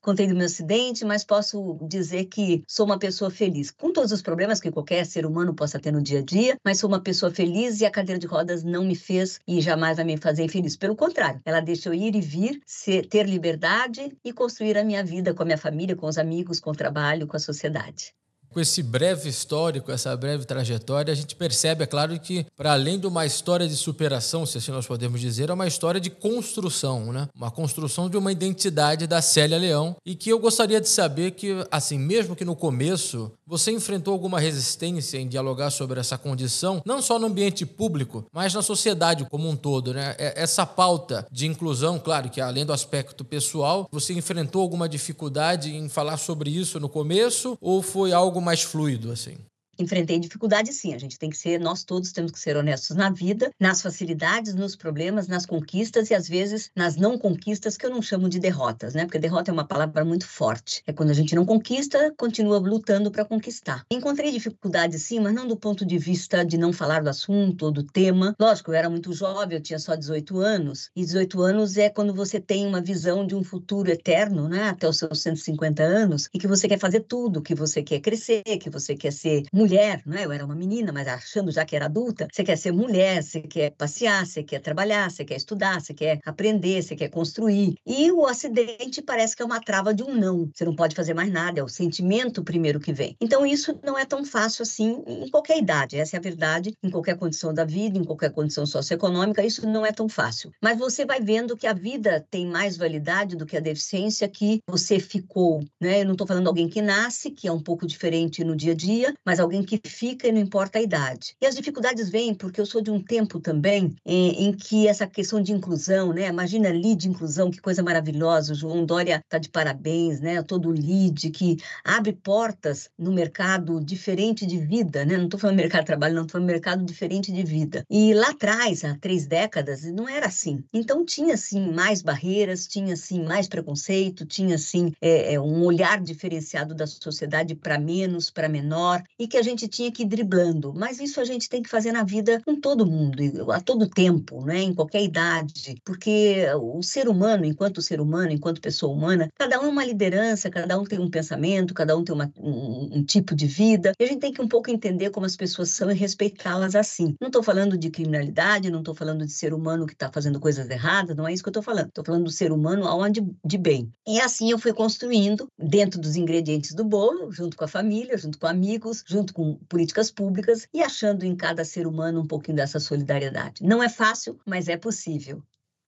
contei 0.00 0.26
do 0.26 0.34
meu 0.34 0.46
acidente, 0.46 1.04
mas 1.04 1.24
posso 1.24 1.78
dizer 1.82 2.26
que 2.26 2.62
sou 2.66 2.86
uma 2.86 2.98
pessoa 2.98 3.30
feliz, 3.30 3.70
com 3.70 3.92
todos 3.92 4.12
os 4.12 4.22
problemas 4.22 4.60
que 4.60 4.70
qualquer 4.70 5.04
ser 5.06 5.26
humano 5.26 5.54
possa 5.54 5.78
ter 5.78 5.92
no 5.92 6.02
dia 6.02 6.20
a 6.20 6.22
dia, 6.22 6.56
mas 6.64 6.78
sou 6.78 6.88
uma 6.88 7.00
pessoa 7.00 7.32
feliz 7.32 7.80
e 7.80 7.86
a 7.86 7.90
cadeira 7.90 8.18
de 8.18 8.26
rodas 8.26 8.62
não 8.62 8.84
me 8.84 8.94
fez 8.94 9.40
e 9.46 9.60
jamais 9.60 9.96
vai 9.96 10.04
me 10.04 10.16
fazer 10.16 10.44
infeliz. 10.44 10.76
Pelo 10.76 10.96
contrário, 10.96 11.40
ela 11.44 11.60
deixa 11.60 11.88
eu 11.88 11.94
ir 11.94 12.14
e 12.14 12.20
vir, 12.20 12.60
ser, 12.66 13.06
ter 13.06 13.26
liberdade 13.26 14.16
e 14.24 14.32
construir 14.32 14.76
a 14.78 14.84
minha 14.84 15.04
vida 15.04 15.34
com 15.34 15.42
a 15.42 15.46
minha 15.46 15.58
família, 15.58 15.96
com 15.96 16.06
os 16.06 16.18
amigos, 16.18 16.60
com 16.60 16.70
o 16.70 16.76
trabalho, 16.76 17.26
com 17.26 17.36
a 17.36 17.40
sociedade. 17.40 18.19
Com 18.52 18.58
esse 18.58 18.82
breve 18.82 19.28
histórico, 19.28 19.92
essa 19.92 20.16
breve 20.16 20.44
trajetória, 20.44 21.12
a 21.12 21.14
gente 21.14 21.36
percebe, 21.36 21.84
é 21.84 21.86
claro, 21.86 22.18
que 22.18 22.44
para 22.56 22.72
além 22.72 22.98
de 22.98 23.06
uma 23.06 23.24
história 23.24 23.68
de 23.68 23.76
superação, 23.76 24.44
se 24.44 24.58
assim 24.58 24.72
nós 24.72 24.86
podemos 24.86 25.20
dizer, 25.20 25.50
é 25.50 25.52
uma 25.52 25.68
história 25.68 26.00
de 26.00 26.10
construção, 26.10 27.12
né? 27.12 27.28
Uma 27.32 27.50
construção 27.50 28.10
de 28.10 28.16
uma 28.16 28.32
identidade 28.32 29.06
da 29.06 29.22
Célia 29.22 29.56
Leão 29.56 29.94
e 30.04 30.16
que 30.16 30.30
eu 30.30 30.38
gostaria 30.40 30.80
de 30.80 30.88
saber 30.88 31.30
que, 31.30 31.64
assim, 31.70 31.96
mesmo 31.96 32.34
que 32.34 32.44
no 32.44 32.56
começo 32.56 33.30
você 33.50 33.70
enfrentou 33.70 34.14
alguma 34.14 34.40
resistência 34.40 35.18
em 35.18 35.28
dialogar 35.28 35.70
sobre 35.70 36.00
essa 36.00 36.16
condição, 36.16 36.80
não 36.86 37.02
só 37.02 37.18
no 37.18 37.26
ambiente 37.26 37.66
público, 37.66 38.24
mas 38.32 38.54
na 38.54 38.62
sociedade 38.62 39.26
como 39.26 39.48
um 39.48 39.56
todo, 39.56 39.92
né? 39.92 40.14
É, 40.18 40.42
essa 40.42 40.64
pauta 40.64 41.26
de 41.30 41.46
inclusão, 41.46 41.98
claro 41.98 42.30
que 42.30 42.40
além 42.40 42.64
do 42.64 42.72
aspecto 42.72 43.22
pessoal, 43.22 43.86
você 43.92 44.14
enfrentou 44.14 44.62
alguma 44.62 44.88
dificuldade 44.88 45.76
em 45.76 45.88
falar 45.88 46.16
sobre 46.16 46.48
isso 46.48 46.80
no 46.80 46.88
começo 46.88 47.58
ou 47.60 47.82
foi 47.82 48.14
algo 48.14 48.30
algo 48.30 48.40
mais 48.40 48.62
fluido, 48.62 49.10
assim? 49.10 49.36
Enfrentei 49.82 50.18
dificuldades 50.18 50.76
sim, 50.76 50.94
a 50.94 50.98
gente 50.98 51.18
tem 51.18 51.30
que 51.30 51.36
ser, 51.36 51.58
nós 51.58 51.84
todos 51.84 52.12
temos 52.12 52.32
que 52.32 52.38
ser 52.38 52.56
honestos 52.56 52.96
na 52.96 53.10
vida, 53.10 53.50
nas 53.58 53.82
facilidades, 53.82 54.54
nos 54.54 54.76
problemas, 54.76 55.28
nas 55.28 55.46
conquistas 55.46 56.10
e 56.10 56.14
às 56.14 56.28
vezes 56.28 56.70
nas 56.76 56.96
não 56.96 57.18
conquistas 57.18 57.76
que 57.76 57.86
eu 57.86 57.90
não 57.90 58.02
chamo 58.02 58.28
de 58.28 58.38
derrotas, 58.38 58.94
né? 58.94 59.04
Porque 59.04 59.18
derrota 59.18 59.50
é 59.50 59.54
uma 59.54 59.66
palavra 59.66 60.04
muito 60.04 60.26
forte. 60.26 60.82
É 60.86 60.92
quando 60.92 61.10
a 61.10 61.14
gente 61.14 61.34
não 61.34 61.44
conquista, 61.44 62.12
continua 62.16 62.58
lutando 62.58 63.10
para 63.10 63.24
conquistar. 63.24 63.84
Encontrei 63.90 64.30
dificuldades 64.30 65.02
sim, 65.02 65.20
mas 65.20 65.34
não 65.34 65.46
do 65.46 65.56
ponto 65.56 65.84
de 65.84 65.98
vista 65.98 66.44
de 66.44 66.58
não 66.58 66.72
falar 66.72 67.02
do 67.02 67.10
assunto 67.10 67.66
ou 67.66 67.72
do 67.72 67.82
tema. 67.82 68.34
Lógico, 68.38 68.70
eu 68.70 68.74
era 68.74 68.90
muito 68.90 69.12
jovem, 69.12 69.56
eu 69.56 69.62
tinha 69.62 69.78
só 69.78 69.96
18 69.96 70.38
anos, 70.40 70.90
e 70.94 71.04
18 71.04 71.42
anos 71.42 71.76
é 71.76 71.88
quando 71.88 72.14
você 72.14 72.40
tem 72.40 72.66
uma 72.66 72.80
visão 72.80 73.26
de 73.26 73.34
um 73.34 73.42
futuro 73.42 73.90
eterno, 73.90 74.48
né? 74.48 74.68
Até 74.68 74.88
os 74.88 74.98
seus 74.98 75.22
150 75.22 75.82
anos, 75.82 76.28
e 76.34 76.38
que 76.38 76.46
você 76.46 76.68
quer 76.68 76.78
fazer 76.78 77.00
tudo, 77.00 77.42
que 77.42 77.54
você 77.54 77.82
quer 77.82 78.00
crescer, 78.00 78.42
que 78.42 78.70
você 78.70 78.94
quer 78.94 79.12
ser 79.12 79.44
mulher 79.52 79.69
mulher, 79.70 80.02
é? 80.12 80.24
Eu 80.24 80.32
era 80.32 80.44
uma 80.44 80.54
menina, 80.54 80.92
mas 80.92 81.06
achando 81.06 81.52
já 81.52 81.64
que 81.64 81.76
era 81.76 81.84
adulta, 81.84 82.26
você 82.32 82.42
quer 82.42 82.56
ser 82.56 82.72
mulher, 82.72 83.22
você 83.22 83.40
quer 83.40 83.70
passear, 83.70 84.26
você 84.26 84.42
quer 84.42 84.58
trabalhar, 84.58 85.10
você 85.10 85.24
quer 85.24 85.36
estudar, 85.36 85.80
você 85.80 85.94
quer 85.94 86.18
aprender, 86.26 86.82
você 86.82 86.96
quer 86.96 87.08
construir. 87.08 87.76
E 87.86 88.10
o 88.10 88.26
acidente 88.26 89.00
parece 89.00 89.36
que 89.36 89.42
é 89.42 89.44
uma 89.44 89.60
trava 89.60 89.94
de 89.94 90.02
um 90.02 90.12
não. 90.14 90.50
Você 90.52 90.64
não 90.64 90.74
pode 90.74 90.96
fazer 90.96 91.14
mais 91.14 91.30
nada, 91.30 91.60
é 91.60 91.62
o 91.62 91.68
sentimento 91.68 92.42
primeiro 92.42 92.80
que 92.80 92.92
vem. 92.92 93.16
Então 93.20 93.46
isso 93.46 93.78
não 93.84 93.96
é 93.96 94.04
tão 94.04 94.24
fácil 94.24 94.62
assim 94.62 95.02
em 95.06 95.30
qualquer 95.30 95.58
idade, 95.58 95.96
essa 95.96 96.16
é 96.16 96.18
a 96.18 96.22
verdade, 96.22 96.74
em 96.82 96.90
qualquer 96.90 97.16
condição 97.16 97.54
da 97.54 97.64
vida, 97.64 97.96
em 97.96 98.04
qualquer 98.04 98.32
condição 98.32 98.66
socioeconômica, 98.66 99.44
isso 99.44 99.66
não 99.68 99.86
é 99.86 99.92
tão 99.92 100.08
fácil. 100.08 100.50
Mas 100.60 100.78
você 100.78 101.06
vai 101.06 101.20
vendo 101.20 101.56
que 101.56 101.66
a 101.66 101.72
vida 101.72 102.26
tem 102.28 102.46
mais 102.46 102.76
validade 102.76 103.36
do 103.36 103.46
que 103.46 103.56
a 103.56 103.60
deficiência 103.60 104.28
que 104.28 104.60
você 104.68 104.98
ficou, 104.98 105.62
né? 105.80 106.00
Eu 106.00 106.06
não 106.06 106.12
estou 106.12 106.26
falando 106.26 106.48
alguém 106.48 106.68
que 106.68 106.82
nasce, 106.82 107.30
que 107.30 107.46
é 107.46 107.52
um 107.52 107.62
pouco 107.62 107.86
diferente 107.86 108.42
no 108.42 108.56
dia 108.56 108.72
a 108.72 108.74
dia, 108.74 109.14
mas 109.24 109.38
alguém 109.38 109.59
em 109.60 109.64
que 109.64 109.80
fica 109.84 110.26
e 110.26 110.32
não 110.32 110.40
importa 110.40 110.78
a 110.78 110.82
idade. 110.82 111.36
E 111.40 111.46
as 111.46 111.54
dificuldades 111.54 112.10
vêm 112.10 112.34
porque 112.34 112.60
eu 112.60 112.66
sou 112.66 112.80
de 112.80 112.90
um 112.90 113.02
tempo 113.02 113.38
também 113.38 113.94
em, 114.04 114.46
em 114.46 114.52
que 114.52 114.88
essa 114.88 115.06
questão 115.06 115.42
de 115.42 115.52
inclusão, 115.52 116.12
né? 116.12 116.28
Imagina 116.28 116.70
de 116.80 117.08
inclusão, 117.08 117.50
que 117.50 117.60
coisa 117.60 117.82
maravilhosa. 117.82 118.52
O 118.52 118.56
João 118.56 118.84
Dória 118.84 119.22
está 119.24 119.38
de 119.38 119.48
parabéns, 119.48 120.20
né? 120.20 120.42
Todo 120.42 120.70
lead 120.70 121.30
que 121.30 121.58
abre 121.84 122.12
portas 122.12 122.90
no 122.98 123.12
mercado 123.12 123.80
diferente 123.80 124.46
de 124.46 124.58
vida, 124.58 125.04
né? 125.04 125.16
Não 125.16 125.24
estou 125.24 125.38
falando 125.38 125.56
mercado 125.56 125.82
de 125.82 125.86
trabalho, 125.86 126.14
não 126.14 126.22
estou 126.22 126.32
falando 126.32 126.48
mercado 126.48 126.84
diferente 126.84 127.32
de 127.32 127.42
vida. 127.42 127.84
E 127.88 128.14
lá 128.14 128.30
atrás, 128.30 128.84
há 128.84 128.96
três 128.96 129.26
décadas, 129.26 129.84
não 129.84 130.08
era 130.08 130.26
assim. 130.26 130.64
Então 130.72 131.04
tinha 131.04 131.36
sim 131.36 131.72
mais 131.72 132.02
barreiras, 132.02 132.66
tinha 132.66 132.96
sim 132.96 133.22
mais 133.22 133.48
preconceito, 133.48 134.24
tinha 134.24 134.56
sim 134.58 134.92
é, 135.00 135.34
é, 135.34 135.40
um 135.40 135.62
olhar 135.62 136.00
diferenciado 136.00 136.74
da 136.74 136.86
sociedade 136.86 137.54
para 137.54 137.78
menos, 137.78 138.30
para 138.30 138.48
menor, 138.48 139.02
e 139.18 139.26
que 139.26 139.36
a 139.40 139.42
gente 139.42 139.66
tinha 139.68 139.90
que 139.90 140.02
ir 140.02 140.06
driblando, 140.06 140.72
mas 140.74 141.00
isso 141.00 141.20
a 141.20 141.24
gente 141.24 141.48
tem 141.48 141.62
que 141.62 141.68
fazer 141.68 141.92
na 141.92 142.04
vida 142.04 142.40
com 142.44 142.60
todo 142.60 142.86
mundo, 142.86 143.50
a 143.50 143.60
todo 143.60 143.88
tempo, 143.88 144.44
né? 144.44 144.60
em 144.60 144.74
qualquer 144.74 145.02
idade, 145.02 145.74
porque 145.84 146.44
o 146.60 146.82
ser 146.82 147.08
humano, 147.08 147.44
enquanto 147.44 147.82
ser 147.82 148.00
humano, 148.00 148.30
enquanto 148.30 148.60
pessoa 148.60 148.94
humana, 148.94 149.28
cada 149.36 149.60
um 149.60 149.64
é 149.64 149.68
uma 149.68 149.84
liderança, 149.84 150.50
cada 150.50 150.78
um 150.78 150.84
tem 150.84 150.98
um 150.98 151.10
pensamento, 151.10 151.74
cada 151.74 151.96
um 151.96 152.04
tem 152.04 152.14
uma, 152.14 152.30
um, 152.36 152.98
um 152.98 153.04
tipo 153.04 153.34
de 153.34 153.46
vida, 153.46 153.92
e 153.98 154.04
a 154.04 154.06
gente 154.06 154.20
tem 154.20 154.32
que 154.32 154.42
um 154.42 154.48
pouco 154.48 154.70
entender 154.70 155.10
como 155.10 155.26
as 155.26 155.36
pessoas 155.36 155.70
são 155.70 155.90
e 155.90 155.94
respeitá-las 155.94 156.74
assim. 156.74 157.14
Não 157.20 157.28
estou 157.28 157.42
falando 157.42 157.76
de 157.76 157.90
criminalidade, 157.90 158.70
não 158.70 158.80
estou 158.80 158.94
falando 158.94 159.24
de 159.24 159.32
ser 159.32 159.54
humano 159.54 159.86
que 159.86 159.94
está 159.94 160.10
fazendo 160.12 160.38
coisas 160.38 160.68
erradas, 160.68 161.16
não 161.16 161.26
é 161.26 161.32
isso 161.32 161.42
que 161.42 161.48
eu 161.48 161.52
estou 161.52 161.62
falando. 161.62 161.88
Estou 161.88 162.04
falando 162.04 162.24
do 162.24 162.30
ser 162.30 162.52
humano 162.52 162.86
aonde 162.86 163.22
de 163.44 163.58
bem. 163.58 163.92
E 164.06 164.20
assim 164.20 164.50
eu 164.50 164.58
fui 164.58 164.72
construindo, 164.72 165.48
dentro 165.58 166.00
dos 166.00 166.16
ingredientes 166.16 166.74
do 166.74 166.84
bolo, 166.84 167.30
junto 167.32 167.56
com 167.56 167.64
a 167.64 167.68
família, 167.68 168.18
junto 168.18 168.38
com 168.38 168.46
amigos, 168.46 169.02
junto 169.06 169.29
com 169.32 169.40
com 169.40 169.54
políticas 169.68 170.10
públicas 170.10 170.68
e 170.72 170.82
achando 170.82 171.24
em 171.24 171.34
cada 171.34 171.64
ser 171.64 171.86
humano 171.86 172.20
um 172.20 172.26
pouquinho 172.26 172.58
dessa 172.58 172.78
solidariedade. 172.78 173.64
Não 173.64 173.82
é 173.82 173.88
fácil, 173.88 174.38
mas 174.44 174.68
é 174.68 174.76
possível. 174.76 175.42